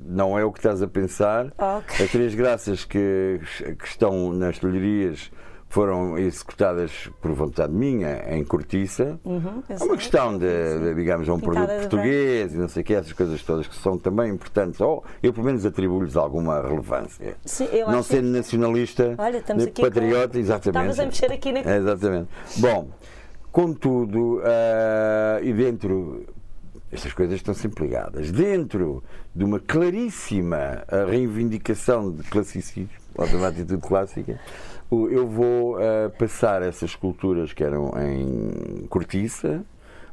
[0.06, 1.46] Não é o que estás a pensar.
[1.46, 2.04] Okay.
[2.04, 3.40] As Três Graças que,
[3.78, 5.30] que estão nas telherias
[5.68, 9.20] foram executadas por vontade minha em cortiça.
[9.24, 12.84] Uhum, é uma questão de, de digamos, um Pintada produto português e não sei o
[12.84, 14.80] que, essas coisas todas que são também importantes.
[14.80, 17.36] Ou eu, pelo menos, atribuo-lhes alguma relevância.
[17.44, 20.38] Sim, não sendo nacionalista, Olha, patriota, com...
[20.38, 20.90] exatamente.
[20.90, 22.28] Estavas a mexer aqui na Exatamente.
[22.56, 22.88] Bom.
[23.50, 26.26] Contudo, uh, e dentro,
[26.92, 29.02] estas coisas estão sempre ligadas, dentro
[29.34, 34.38] de uma claríssima ah, reivindicação de classicismo, ou de uma atitude clássica,
[34.90, 39.62] eu vou uh, passar essas esculturas que eram em cortiça,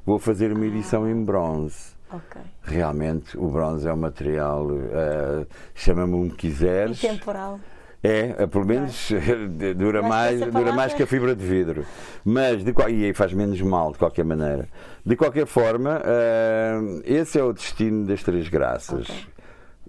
[0.06, 1.96] vou fazer uma edição em bronze.
[2.12, 2.42] Okay.
[2.64, 7.00] Realmente, o bronze é um material, uh, chama-me um quiseres.
[7.00, 7.60] temporal.
[8.06, 9.10] É, é, pelo menos
[9.76, 11.86] dura mais, dura mais que a fibra de vidro.
[12.24, 14.68] Mas, de, e faz menos mal, de qualquer maneira.
[15.04, 19.10] De qualquer forma, uh, esse é o destino das Três Graças.
[19.10, 19.36] Okay.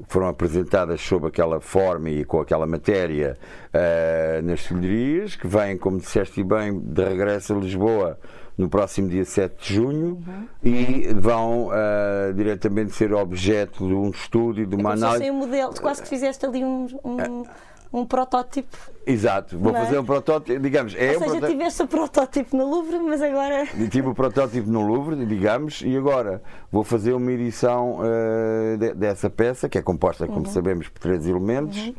[0.09, 3.37] Foram apresentadas sob aquela forma e com aquela matéria
[3.73, 8.19] uh, nas filherias, que vêm, como disseste bem, de regresso a Lisboa
[8.57, 10.49] no próximo dia 7 de junho uhum.
[10.63, 15.31] e vão uh, diretamente ser objeto de um estudo e de uma é análise.
[15.31, 17.45] um modelo, tu quase que fizeste ali um, um
[17.93, 18.77] um protótipo.
[19.07, 19.85] Exato, vou é?
[19.85, 20.95] fazer um protótipo, digamos.
[20.97, 23.67] É Ou seja, um tiveste o protótipo no Louvre, mas agora.
[23.91, 29.31] Tive o protótipo no Louvre, digamos, e agora vou fazer uma edição uh, de, dessa
[29.31, 30.47] peça, que é composta, como uhum.
[30.47, 31.95] sabemos, por três elementos, uhum.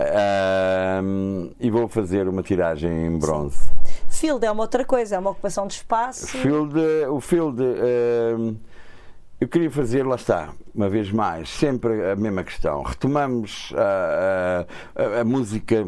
[0.00, 3.58] uh, e vou fazer uma tiragem em bronze.
[4.08, 4.28] Sim.
[4.28, 6.26] Field é uma outra coisa, é uma ocupação de espaço.
[6.28, 6.78] Field,
[7.10, 7.60] o Field.
[7.60, 8.56] Uh,
[9.38, 12.82] eu queria fazer, lá está, uma vez mais, sempre a mesma questão.
[12.82, 15.86] Retomamos a, a, a música.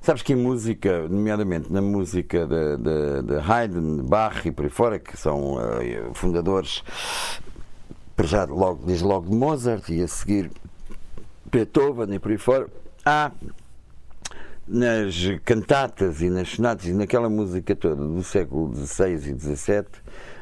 [0.00, 4.70] Sabes que em música, nomeadamente na música de, de, de Haydn, Bach e por aí
[4.70, 6.84] fora, que são uh, fundadores,
[8.22, 10.50] já logo, desde logo de Mozart e a seguir
[11.50, 12.68] Beethoven e por aí fora,
[13.04, 13.32] há
[14.66, 15.14] nas
[15.44, 19.84] cantatas e nas sonatas e naquela música toda do século XVI e XVII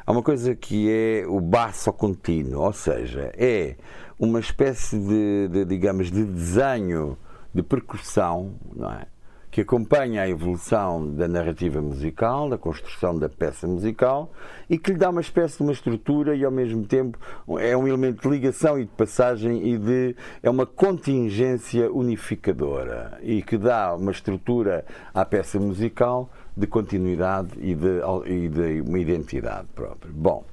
[0.07, 3.75] Há uma coisa que é o baço contínuo, ou seja, é
[4.17, 7.19] uma espécie de, de digamos, de desenho
[7.53, 9.09] de percussão, não é?
[9.51, 14.31] que acompanha a evolução da narrativa musical, da construção da peça musical
[14.69, 17.19] e que lhe dá uma espécie de uma estrutura e ao mesmo tempo
[17.59, 23.41] é um elemento de ligação e de passagem e de é uma contingência unificadora e
[23.41, 24.85] que dá uma estrutura
[25.15, 30.13] à peça musical de continuidade e de, e de uma identidade própria.
[30.15, 30.45] Bom,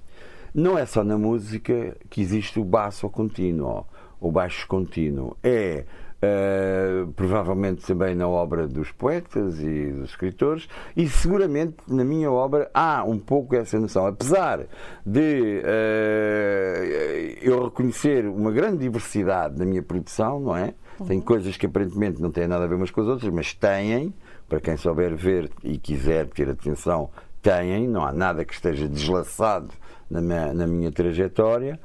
[0.53, 3.85] não é só na música que existe o baixo contínuo,
[4.19, 5.37] o baixo contínuo.
[5.41, 5.85] É
[6.23, 12.71] Uh, provavelmente também na obra dos poetas e dos escritores, e seguramente na minha obra
[12.73, 14.07] há um pouco essa noção.
[14.07, 14.65] Apesar
[15.05, 20.73] de uh, eu reconhecer uma grande diversidade na minha produção, não é?
[20.97, 21.07] Uhum.
[21.07, 24.13] Tem coisas que aparentemente não têm nada a ver umas com as outras, mas têm,
[24.53, 27.09] para quem souber ver e quiser ter atenção,
[27.41, 29.73] têm, não há nada que esteja deslaçado
[30.07, 31.79] na minha, na minha trajetória.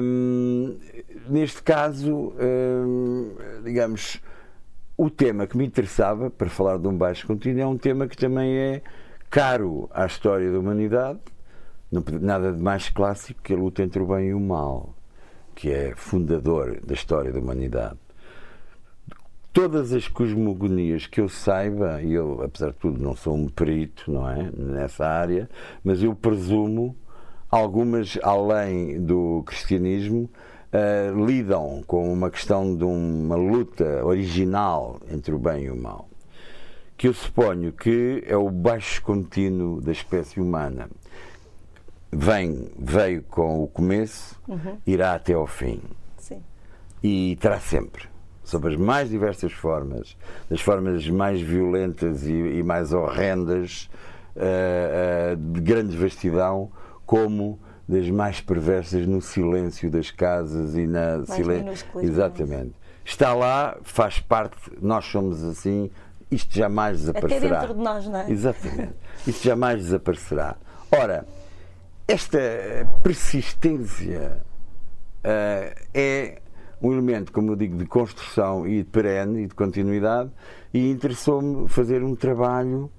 [0.00, 0.78] Um,
[1.28, 4.22] neste caso, um, digamos,
[4.96, 8.16] o tema que me interessava para falar de um baixo contínuo é um tema que
[8.16, 8.82] também é
[9.28, 11.20] caro à história da humanidade,
[12.22, 14.94] nada de mais clássico que a luta entre o bem e o mal,
[15.54, 18.05] que é fundador da história da humanidade.
[19.56, 24.12] Todas as cosmogonias que eu saiba, e eu, apesar de tudo, não sou um perito,
[24.12, 25.48] não é, nessa área,
[25.82, 26.94] mas eu presumo
[27.50, 30.28] algumas além do cristianismo
[30.74, 36.06] uh, lidam com uma questão de uma luta original entre o bem e o mal,
[36.94, 40.90] que eu suponho que é o baixo contínuo da espécie humana.
[42.12, 44.76] Vem, veio com o começo, uhum.
[44.86, 45.80] irá até ao fim.
[46.18, 46.42] Sim.
[47.02, 48.14] E terá sempre
[48.46, 50.16] sob as mais diversas formas,
[50.48, 53.90] das formas mais violentas e, e mais horrendas,
[54.36, 56.70] uh, uh, de grande vastidão,
[57.04, 61.88] como das mais perversas no silêncio das casas e na silêncio.
[62.00, 62.72] Exatamente.
[63.04, 65.90] Está lá, faz parte, nós somos assim,
[66.30, 67.58] isto jamais desaparecerá.
[67.58, 68.30] Até dentro de nós, não é?
[68.30, 68.94] Exatamente.
[69.26, 70.56] Isto jamais desaparecerá.
[70.92, 71.26] Ora,
[72.06, 72.38] esta
[73.02, 74.40] persistência
[75.24, 76.42] uh, é
[76.80, 80.30] um elemento, como eu digo, de construção e de perene e de continuidade,
[80.72, 82.90] e interessou-me fazer um trabalho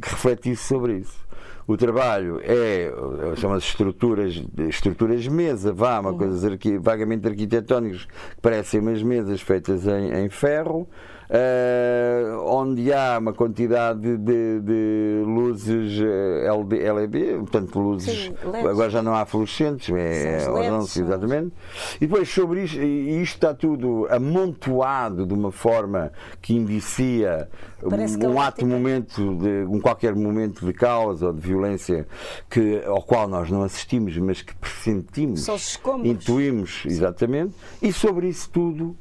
[0.00, 1.22] que refletisse sobre isso.
[1.66, 2.92] O trabalho é,
[3.36, 6.18] chama-se estruturas, estruturas mesa, vá, uma uhum.
[6.18, 10.88] coisas vagamente arquitetónicas, que parecem umas mesas feitas em, em ferro,
[11.32, 18.34] uh, onde há uma quantidade de, de luzes eh, LD, LED, portanto luzes, Sim,
[18.68, 21.52] agora já não há fluorescentes, é LEDs, exatamente.
[21.96, 27.48] E depois sobre isto, isto está tudo amontoado de uma forma que indicia
[27.82, 32.06] um, um ato momento de um qualquer momento de causa ou de violência
[32.50, 35.46] que, ao qual nós não assistimos, mas que pressentimos,
[36.04, 38.96] intuímos exatamente, e sobre isso tudo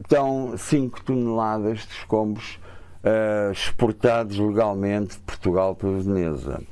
[0.00, 2.58] estão 5 toneladas de escombros
[3.04, 6.62] uh, exportados legalmente de Portugal para Veneza,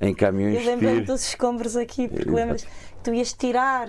[0.00, 2.70] em caminhões Eu lembro-me dos escombros aqui, porque lembras que
[3.02, 3.88] tu ias tirar.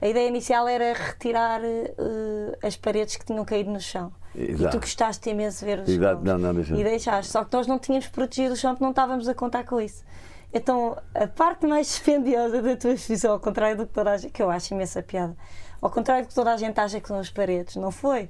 [0.00, 4.12] A ideia inicial era retirar uh, as paredes que tinham caído no chão.
[4.34, 4.76] Exato.
[4.76, 6.24] E tu gostaste imenso de ver os Exato.
[6.24, 6.76] Não, não, deixa.
[6.76, 7.32] E deixaste.
[7.32, 10.04] Só que nós não tínhamos protegido o chão, porque não estávamos a contar com isso.
[10.52, 14.32] Então, a parte mais dispendiosa da tua exposição, ao contrário do que toda a gente,
[14.32, 15.36] que eu acho imensa piada,
[15.80, 18.28] ao contrário do que toda a gente acha que são as paredes, não foi?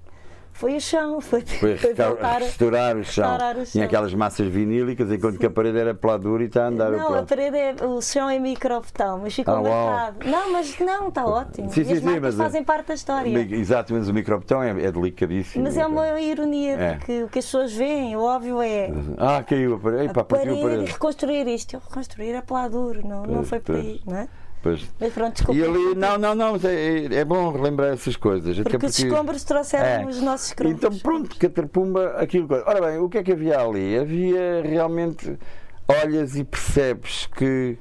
[0.59, 3.25] Foi o chão, foi, foi, foi voltar restaurar o chão.
[3.25, 3.73] Restaurar o chão.
[3.73, 5.39] Tinha aquelas massas vinílicas, enquanto Sim.
[5.39, 8.29] que a parede era peladura e está a andar Não, a parede é, o chão
[8.29, 10.29] é microbetão, mas ficou ah, marcado.
[10.29, 11.71] Não, mas não, está ótimo.
[11.71, 13.39] Sim, sim, e as sim, mas fazem parte da história.
[13.55, 15.63] Exato, mas o microbetão é, é delicadíssimo.
[15.63, 16.95] Mas é uma ironia, é.
[16.95, 18.91] porque o que as pessoas veem, o óbvio é.
[19.17, 20.07] Ah, caiu a parede.
[20.07, 20.91] Epa, a parede, parede.
[20.91, 21.79] reconstruir isto.
[21.79, 24.29] Reconstruir a peladura, não, não foi por aí, não é?
[24.63, 24.89] Pois.
[24.99, 25.61] Mas pronto, desculpa.
[25.61, 28.57] E ali, não, não, não, é, é bom relembrar essas coisas.
[28.57, 30.07] Porque, porque os escombros trouxeram é.
[30.07, 30.77] os nossos escombros.
[30.77, 32.49] Então, pronto, caterpumba, aquilo.
[32.67, 33.99] Ora bem, o que é que havia ali?
[33.99, 35.39] Havia realmente.
[36.05, 37.79] Olhas e percebes que,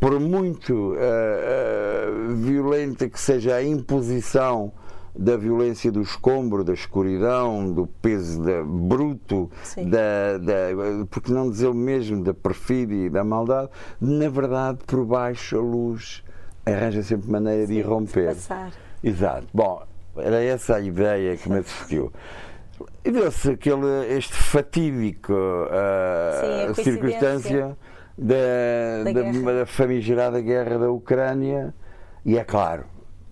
[0.00, 4.72] por muito uh, uh, violenta que seja a imposição
[5.14, 11.68] da violência do escombro, da escuridão, do peso da, bruto, da, da, porque não dizer
[11.68, 16.22] o mesmo, da perfídia e da maldade, na verdade, por baixo a luz
[16.64, 18.28] arranja sempre maneira Sim, de irromper.
[18.28, 18.72] Passar.
[19.02, 19.46] Exato.
[19.52, 19.82] Bom,
[20.16, 22.12] era essa a ideia que me assistiu.
[23.04, 27.76] E deu-se aquele, este fatídico uh, Sim, circunstância
[28.16, 31.74] da, da, da, da famigerada guerra da Ucrânia,
[32.24, 32.84] e é claro,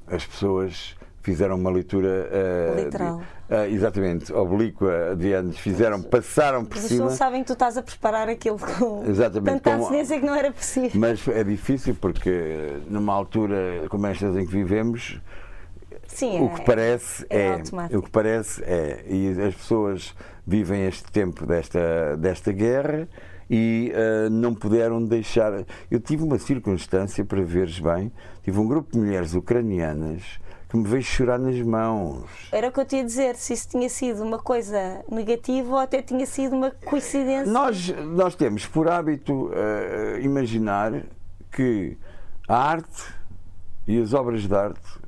[0.07, 0.97] as pessoas
[1.29, 3.18] fizeram uma leitura uh, literal.
[3.18, 7.05] De, uh, exatamente, oblíqua de anos, fizeram, passaram por mas cima.
[7.05, 10.51] Mas sabem que tu estás a preparar aquilo com exatamente, tanta antecedência que não era
[10.51, 10.91] possível.
[10.95, 15.20] Mas é difícil porque numa altura como estas em que vivemos,
[16.07, 20.14] Sim, o que é, parece é, é o que parece é e as pessoas
[20.47, 23.07] vivem este tempo desta desta guerra
[23.51, 25.64] e uh, não puderam deixar.
[25.91, 28.11] Eu tive uma circunstância para veres bem,
[28.43, 32.25] tive um grupo de mulheres ucranianas que me veio chorar nas mãos.
[32.53, 35.79] Era o que eu tinha a dizer, se isso tinha sido uma coisa negativa ou
[35.79, 37.51] até tinha sido uma coincidência.
[37.51, 40.93] Nós, nós temos por hábito uh, imaginar
[41.51, 41.97] que
[42.47, 43.05] A arte
[43.87, 44.99] e as obras de arte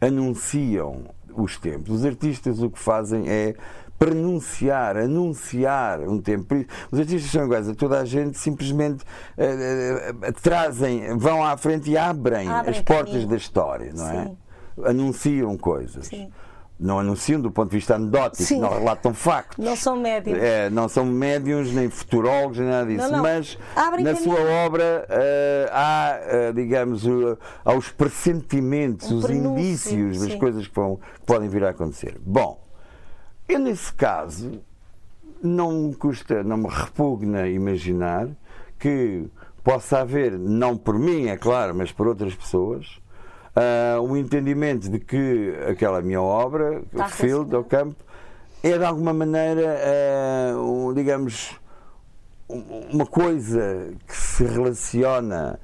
[0.00, 1.04] anunciam
[1.34, 1.90] os tempos.
[1.90, 3.54] Os artistas o que fazem é
[3.98, 6.54] pronunciar, anunciar um tempo.
[6.90, 9.04] Os artistas são iguais a toda a gente, simplesmente
[9.36, 13.28] uh, uh, trazem, vão à frente e abrem, abrem as portas caminho.
[13.28, 14.24] da história, não é?
[14.24, 14.30] Sim.
[14.30, 14.39] é?
[14.84, 16.06] Anunciam coisas.
[16.06, 16.30] Sim
[16.80, 18.58] não anunciam do ponto de vista anedótico, Sim.
[18.58, 19.62] não relatam factos.
[19.62, 20.42] Não são médiums.
[20.42, 23.04] É, não são médiums, nem futurólogos, nem nada disso.
[23.04, 23.22] Não, não.
[23.22, 24.34] Mas Abrem na caminho.
[24.34, 30.66] sua obra uh, há, uh, digamos, uh, há os pressentimentos, um os indícios das coisas
[30.66, 32.18] que, vão, que podem vir a acontecer.
[32.24, 32.66] Bom,
[33.46, 34.50] eu nesse caso
[35.42, 38.28] não me custa, não me repugna imaginar
[38.78, 39.26] que
[39.62, 42.98] possa haver, não por mim, é claro, mas por outras pessoas,
[43.56, 47.96] uh, um entendimento de que aquela minha obra, o field, o campo,
[48.62, 49.78] é de alguma maneira,
[50.54, 51.58] uh, um, digamos,
[52.48, 55.58] uma coisa que se relaciona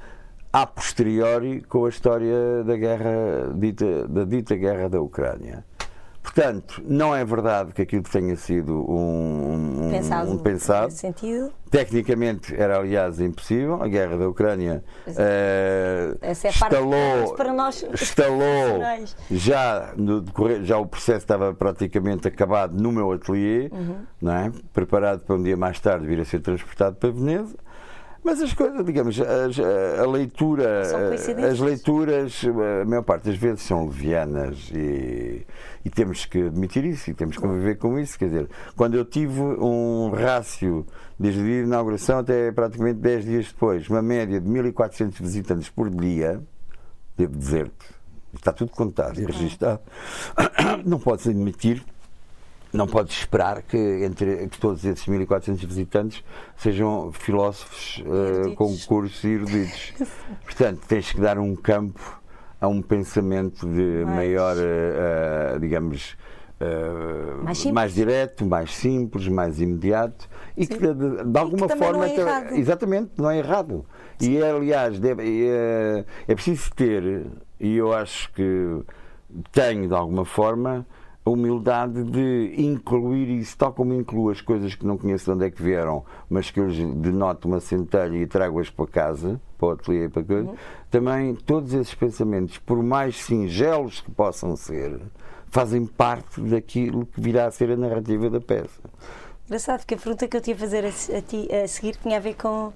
[0.52, 5.64] a posteriori com a história da guerra dita, da dita guerra da Ucrânia.
[6.36, 10.30] Portanto, não é verdade que aquilo tenha sido um, um pensado.
[10.30, 10.92] Um pensado.
[10.92, 11.50] sentido.
[11.70, 13.82] Tecnicamente era, aliás, impossível.
[13.82, 18.82] A guerra da Ucrânia uh, Essa é estalou, para nós, estalou
[19.30, 20.22] já, no,
[20.62, 23.96] já o processo estava praticamente acabado no meu ateliê, uhum.
[24.20, 24.52] não é?
[24.74, 27.56] preparado para um dia mais tarde vir a ser transportado para Veneza.
[28.26, 29.56] Mas as coisas, digamos, as,
[30.00, 30.82] a leitura,
[31.48, 32.42] as leituras,
[32.82, 35.46] a maior parte das vezes são levianas e,
[35.86, 38.18] e, temos que admitir isso e temos que conviver com isso.
[38.18, 40.86] Quer dizer, quando eu tive um rácio
[41.18, 45.68] desde o dia de inauguração até praticamente 10 dias depois, uma média de 1400 visitantes
[45.68, 46.42] por dia,
[47.16, 47.86] devo dizer-te,
[48.34, 49.80] está tudo contado e registado,
[50.84, 51.84] não pode-se admitir
[52.72, 56.22] não pode esperar que entre que todos esses 1400 visitantes
[56.56, 59.94] sejam filósofos uh, com cursos eruditos.
[60.44, 62.20] Portanto, tens que dar um campo
[62.60, 66.16] a um pensamento de maior, uh, uh, digamos,
[67.42, 70.26] mais, mais, direto, mais simples, mais imediato
[70.56, 70.72] e Sim.
[70.72, 71.98] que de, de alguma forma.
[71.98, 73.84] Não é exatamente, não é errado.
[74.18, 74.32] Sim.
[74.32, 77.26] E aliás, deve, é, é preciso ter,
[77.60, 78.82] e eu acho que
[79.52, 80.86] tenho de alguma forma
[81.26, 85.44] a humildade de incluir isso, tal como incluo as coisas que não conheço de onde
[85.46, 89.70] é que vieram, mas que eu denoto uma centelha e trago-as para casa, para o
[89.72, 90.56] ateliê para coisa, uhum.
[90.88, 95.00] também todos esses pensamentos, por mais singelos que possam ser,
[95.50, 98.80] fazem parte daquilo que virá a ser a narrativa da peça.
[99.46, 102.18] Engraçado, que a pergunta que eu tinha a fazer a, a, ti, a seguir tinha
[102.18, 102.72] a ver com,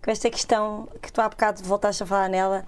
[0.00, 2.64] com esta questão que tu há bocado voltaste a falar nela,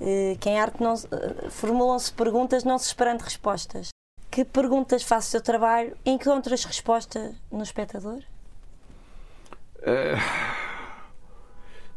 [0.00, 3.88] eh, que em arte eh, formulam-se perguntas não se esperando respostas
[4.38, 8.20] que perguntas faz o seu trabalho encontras resposta no espectador?
[9.78, 10.16] Uh,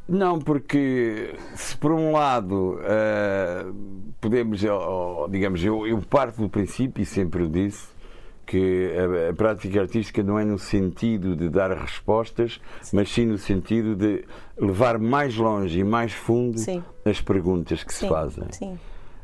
[0.09, 3.75] não, porque se por um lado uh,
[4.19, 4.59] podemos,
[5.29, 7.89] digamos, eu, eu parto do princípio e sempre o disse
[8.47, 12.95] que a, a, prática artística não é no sentido de dar respostas, sim.
[12.95, 14.25] mas sim no sentido de
[14.57, 16.83] levar mais longe e mais fundo sim.
[17.05, 18.07] as perguntas que sim.
[18.07, 18.45] se fazem.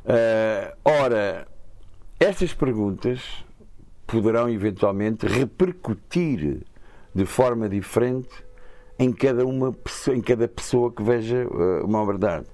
[0.06, 1.48] Uh, ora,
[2.20, 3.46] estas perguntas
[4.08, 6.64] poderão eventualmente repercutir
[7.14, 8.30] de forma diferente
[8.98, 9.76] em cada, uma,
[10.12, 12.50] em cada pessoa que veja uh, uma obra de arte.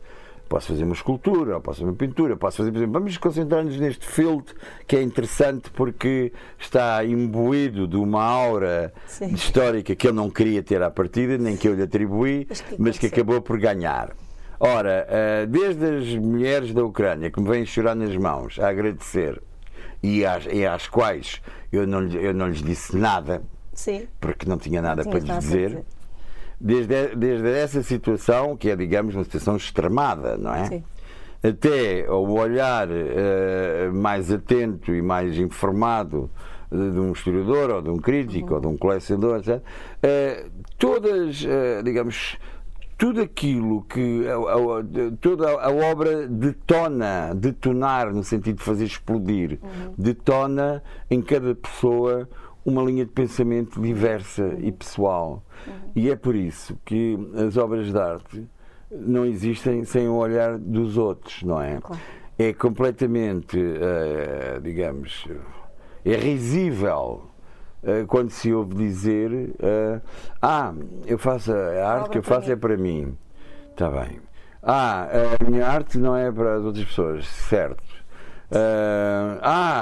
[0.50, 4.06] Posso fazer uma escultura, posso fazer uma pintura, posso fazer, por exemplo, vamos concentrar-nos neste
[4.06, 4.56] filtro
[4.86, 9.34] que é interessante porque está imbuído de uma aura Sim.
[9.34, 12.76] histórica que eu não queria ter à partida, nem que eu lhe atribuí, mas que,
[12.82, 14.14] mas que acabou por ganhar.
[14.60, 19.42] Ora, uh, desde as mulheres da Ucrânia que me vêm chorar nas mãos a agradecer
[20.04, 21.42] e às, e às quais
[21.72, 23.42] eu não, eu não lhes disse nada,
[23.74, 24.06] Sim.
[24.20, 25.70] porque não tinha nada não para lhes dizer.
[25.70, 25.86] dizer.
[26.60, 30.66] Desde, desde essa situação, que é, digamos, uma situação extremada, não é?
[30.66, 30.84] Sim.
[31.42, 36.30] Até o olhar uh, mais atento e mais informado
[36.72, 38.56] de um historiador ou de um crítico uhum.
[38.56, 39.58] ou de um colecionador, etc.
[39.58, 42.38] Uh, todas, uh, digamos,
[43.04, 49.60] tudo aquilo que a, a, toda a obra detona, detonar no sentido de fazer explodir,
[49.62, 49.94] uhum.
[49.98, 50.82] detona
[51.12, 52.30] em cada pessoa
[52.66, 54.60] uma linha de pensamento diversa uhum.
[54.62, 55.44] e pessoal.
[55.68, 55.74] Uhum.
[55.98, 58.48] E é por isso que as obras de arte
[58.90, 61.82] não existem sem o olhar dos outros, não é?
[61.82, 62.02] Claro.
[62.40, 65.28] É completamente, uh, digamos,
[66.06, 67.33] é risível
[68.08, 70.02] quando se ouve dizer uh,
[70.42, 70.74] ah,
[71.06, 73.18] eu faço a arte que eu faço é para mim.
[73.72, 74.22] Está bem.
[74.62, 75.08] Ah,
[75.40, 77.84] a minha arte não é para as outras pessoas, certo.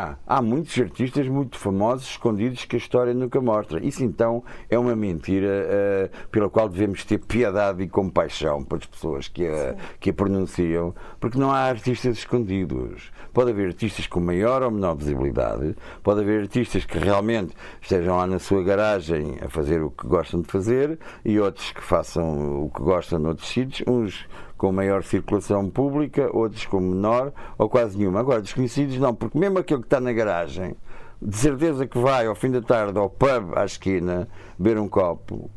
[0.01, 3.85] Há, há muitos artistas muito famosos escondidos que a história nunca mostra.
[3.85, 8.85] Isso então é uma mentira uh, pela qual devemos ter piedade e compaixão para as
[8.87, 13.11] pessoas que a, que a pronunciam, porque não há artistas escondidos.
[13.31, 18.25] Pode haver artistas com maior ou menor visibilidade, pode haver artistas que realmente estejam lá
[18.25, 22.71] na sua garagem a fazer o que gostam de fazer e outros que façam o
[22.71, 24.27] que gostam noutros sítios, uns
[24.61, 28.19] com maior circulação pública, outros com menor ou quase nenhuma.
[28.19, 30.75] Agora, desconhecidos não, porque mesmo aquele que está na garagem,
[31.19, 34.27] de certeza que vai ao fim da tarde ao pub à esquina
[34.59, 35.49] beber um copo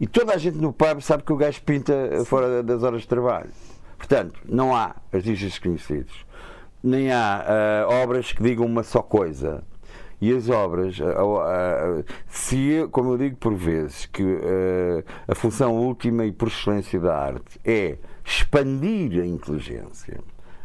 [0.00, 1.92] e toda a gente no pub sabe que o gajo pinta
[2.24, 3.50] fora das horas de trabalho.
[3.98, 6.24] Portanto, não há artistas desconhecidos,
[6.82, 7.44] nem há
[7.90, 9.62] uh, obras que digam uma só coisa.
[10.18, 10.96] E as obras,
[12.26, 14.24] se, como eu digo por vezes, que
[15.28, 20.18] a função última e por excelência da arte é expandir a inteligência,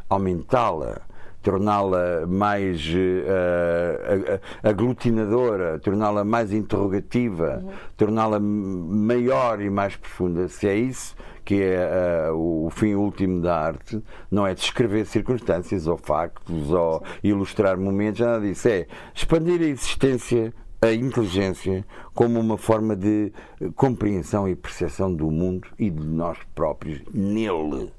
[0.10, 1.02] aumentá-la,
[1.44, 7.72] torná-la mais uh, aglutinadora, torná-la mais interrogativa, uhum.
[7.98, 10.48] torná-la maior e mais profunda.
[10.48, 15.88] Se é isso que é uh, o fim último da arte, não é descrever circunstâncias
[15.88, 18.68] ou factos ou ilustrar momentos, nada disso.
[18.68, 20.54] É expandir a existência
[20.84, 23.32] a inteligência como uma forma de
[23.76, 27.94] compreensão e percepção do mundo e de nós próprios nele.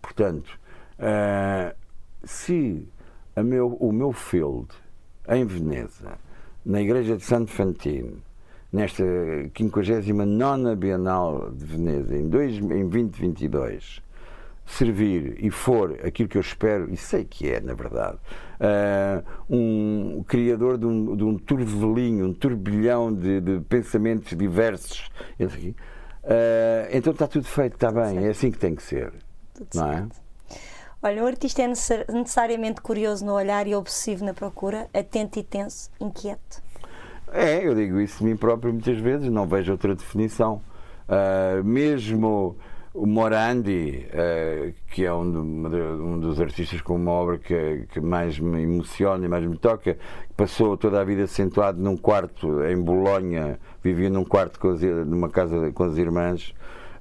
[0.00, 0.58] Portanto,
[0.98, 1.76] uh,
[2.24, 2.88] se
[3.36, 4.68] meu, o meu field
[5.28, 6.18] em Veneza,
[6.64, 8.22] na igreja de Santo Fantino,
[8.72, 9.04] nesta
[9.54, 14.02] 59 Bienal de Veneza, em, dois, em 2022,
[14.64, 18.16] servir e for aquilo que eu espero, e sei que é, na verdade,
[18.60, 25.46] uh, um criador de um, de um turvelinho, um turbilhão de, de pensamentos diversos, uh,
[26.92, 28.26] então está tudo feito, está bem, certo.
[28.26, 29.12] é assim que tem que ser.
[29.54, 29.96] Tudo não é?
[29.96, 30.16] certo.
[30.24, 30.28] é?
[31.00, 35.90] Olha, um artista é necessariamente curioso no olhar e obsessivo na procura, atento e tenso,
[36.00, 36.60] inquieto.
[37.32, 40.60] É, eu digo isso de mim próprio muitas vezes, não vejo outra definição.
[41.08, 42.56] Uh, mesmo
[42.98, 48.40] o Morandi, uh, que é um, um, dos artistas com uma obra que, que, mais
[48.40, 49.96] me emociona e mais me toca,
[50.36, 55.70] passou toda a vida acentuado num quarto em Bolonha, vivia num quarto as, numa casa
[55.72, 56.52] com as irmãs.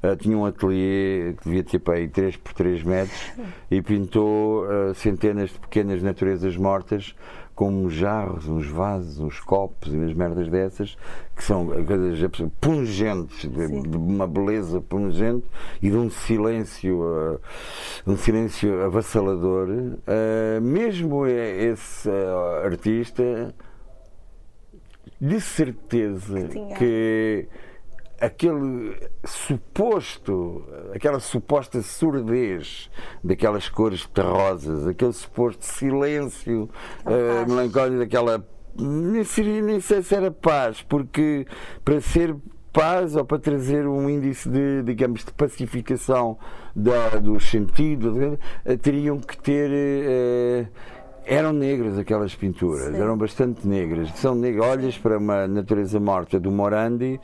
[0.03, 3.31] Uh, tinha um ateliê que devia ter para aí 3 por 3 metros
[3.71, 7.15] e pintou uh, centenas de pequenas naturezas mortas
[7.57, 10.95] com uns jarros, uns vasos, uns copos e umas merdas dessas,
[11.35, 12.19] que são coisas
[12.61, 15.43] pungentes, de, de, uma beleza pungente
[15.81, 17.39] e de um silêncio, uh,
[18.05, 19.69] um silêncio avassalador.
[19.69, 23.55] Uh, mesmo esse uh, artista,
[25.19, 27.47] de certeza que, que
[28.19, 28.95] aquele
[29.25, 32.89] suposto, aquela suposta surdez
[33.23, 36.69] daquelas cores terrosas, aquele suposto silêncio
[37.05, 38.45] uh, melancólico daquela.
[38.79, 41.45] Nem, seria, nem sei se era paz, porque
[41.83, 42.35] para ser
[42.71, 46.37] paz ou para trazer um índice de, digamos, de pacificação
[46.75, 49.69] da, dos sentidos, eh, teriam que ter.
[49.69, 50.96] Uh,
[51.27, 53.01] eram negras aquelas pinturas, Sim.
[53.01, 54.09] eram bastante negras.
[54.15, 57.19] São negras, olhas para uma natureza morta do Morandi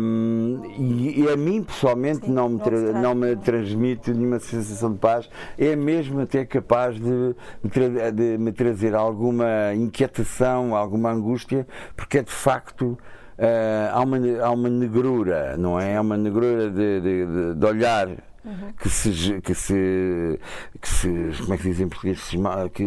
[0.00, 4.92] um, e, e, a mim pessoalmente Sim, não, me tra não me transmite nenhuma sensação
[4.92, 5.28] de paz.
[5.58, 7.34] É mesmo até capaz de,
[7.64, 12.96] de, de me trazer alguma inquietação, alguma angústia, porque é de facto.
[13.40, 15.96] Uh, há, uma, há uma negrura, não é?
[15.96, 18.06] Há uma negrura de, de, de olhar
[18.44, 18.72] Uhum.
[18.72, 20.40] Que, se, que, se,
[20.80, 21.08] que se.
[21.42, 22.30] Como é que se diz em português?
[22.72, 22.84] Que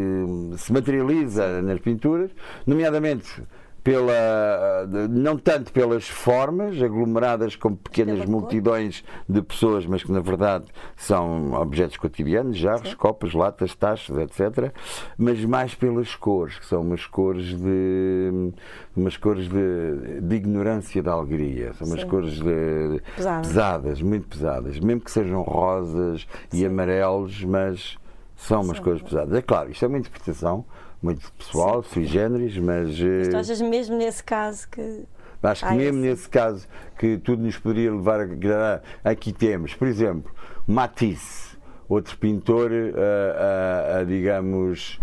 [0.58, 2.32] se materializa nas pinturas,
[2.66, 3.43] nomeadamente
[3.84, 10.65] pela, não tanto pelas formas, aglomeradas como pequenas multidões de pessoas, mas que na verdade
[10.95, 12.95] são objetos cotidianos, jarros, Sim.
[12.95, 14.71] copos, latas, taças, etc.,
[15.17, 18.53] mas mais pelas cores, que são umas cores de
[18.95, 22.07] umas cores de, de ignorância da alegria, são umas Sim.
[22.07, 23.01] cores de,
[23.41, 26.61] pesadas, muito pesadas, mesmo que sejam rosas Sim.
[26.61, 27.97] e amarelos, mas
[28.38, 29.34] são umas cores pesadas.
[29.34, 30.65] É claro, isto é uma interpretação
[31.04, 31.89] muito pessoal, Sim.
[31.89, 32.88] sui generis, mas.
[32.88, 35.04] Mas tu eh, achas mesmo nesse caso que.
[35.43, 36.66] Acho que mesmo nesse caso
[36.97, 39.10] que tudo nos poderia levar a.
[39.10, 40.34] Aqui temos, por exemplo,
[40.66, 41.58] Matisse,
[41.89, 44.99] outro pintor, a, a, a digamos.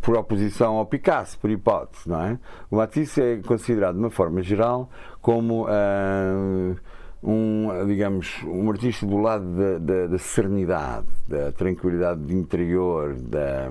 [0.00, 2.38] por oposição ao Picasso, por hipótese, não é?
[2.68, 4.90] O Matisse é considerado, de uma forma geral,
[5.22, 5.68] como
[7.22, 13.70] um, digamos, um artista do lado da, da, da, serenidade, da tranquilidade de interior, da,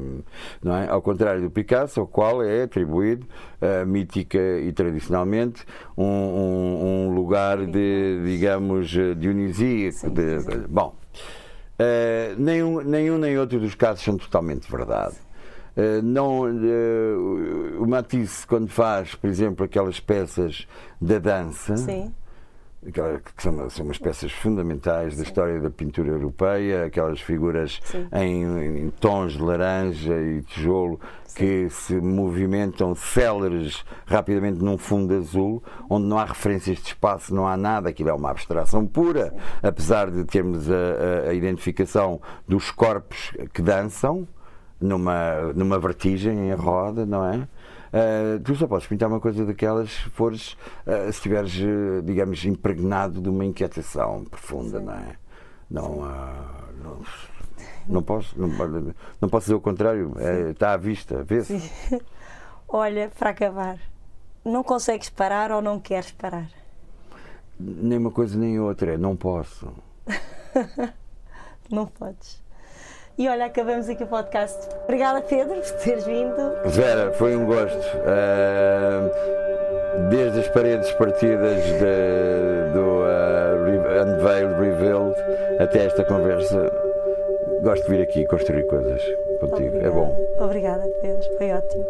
[0.63, 0.87] não é?
[0.87, 3.25] ao contrário do Picasso, ao qual é atribuído,
[3.61, 5.65] uh, mítica e tradicionalmente,
[5.97, 10.09] um, um, um lugar de, digamos, dionisíaco.
[10.09, 10.95] De, bom,
[11.79, 15.15] Uh, nenhum, nenhum nem outro dos casos são totalmente verdade.
[15.77, 20.67] Uh, não, uh, o Matisse, quando faz, por exemplo, aquelas peças
[20.99, 22.13] da dança, Sim.
[22.87, 27.79] Aquela, que são, são umas peças fundamentais da história da pintura europeia, aquelas figuras
[28.13, 28.43] em,
[28.85, 31.37] em, tons de laranja e tijolo Sim.
[31.37, 37.47] que se movimentam céleres rapidamente num fundo azul, onde não há referências de espaço, não
[37.47, 42.71] há nada, aquilo é uma abstração pura, apesar de termos a, a, a identificação dos
[42.71, 44.27] corpos que dançam
[44.79, 47.47] numa, numa vertigem em roda, não é?
[47.89, 50.53] Uh, tu só podes pintar uma coisa daquelas se fores,
[50.85, 54.85] uh, se estiveres, uh, digamos, impregnado de uma inquietação profunda, Sim.
[54.85, 55.15] não é?
[55.71, 55.95] Não,
[56.83, 57.01] não,
[57.87, 58.47] não, posso, não,
[59.21, 61.61] não posso dizer o contrário, é, está à vista, vê-se.
[62.67, 63.79] Olha, para acabar,
[64.43, 66.49] não consegues parar ou não queres parar?
[67.59, 69.71] Nem uma coisa nem outra, é não posso.
[71.69, 72.41] não podes.
[73.19, 74.57] E olha, acabamos aqui o podcast.
[74.85, 76.55] Obrigada, Pedro, por teres vindo.
[76.63, 77.77] Vera, foi um gosto.
[77.97, 79.11] Uh,
[80.09, 83.59] desde as paredes partidas de, do uh,
[84.05, 85.15] Unveiled, Revealed,
[85.59, 86.71] até esta conversa,
[87.61, 89.03] gosto de vir aqui construir coisas
[89.41, 89.67] contigo.
[89.67, 89.85] Obrigada.
[89.85, 90.15] É bom.
[90.39, 91.37] Obrigada, Pedro.
[91.37, 91.85] Foi ótimo.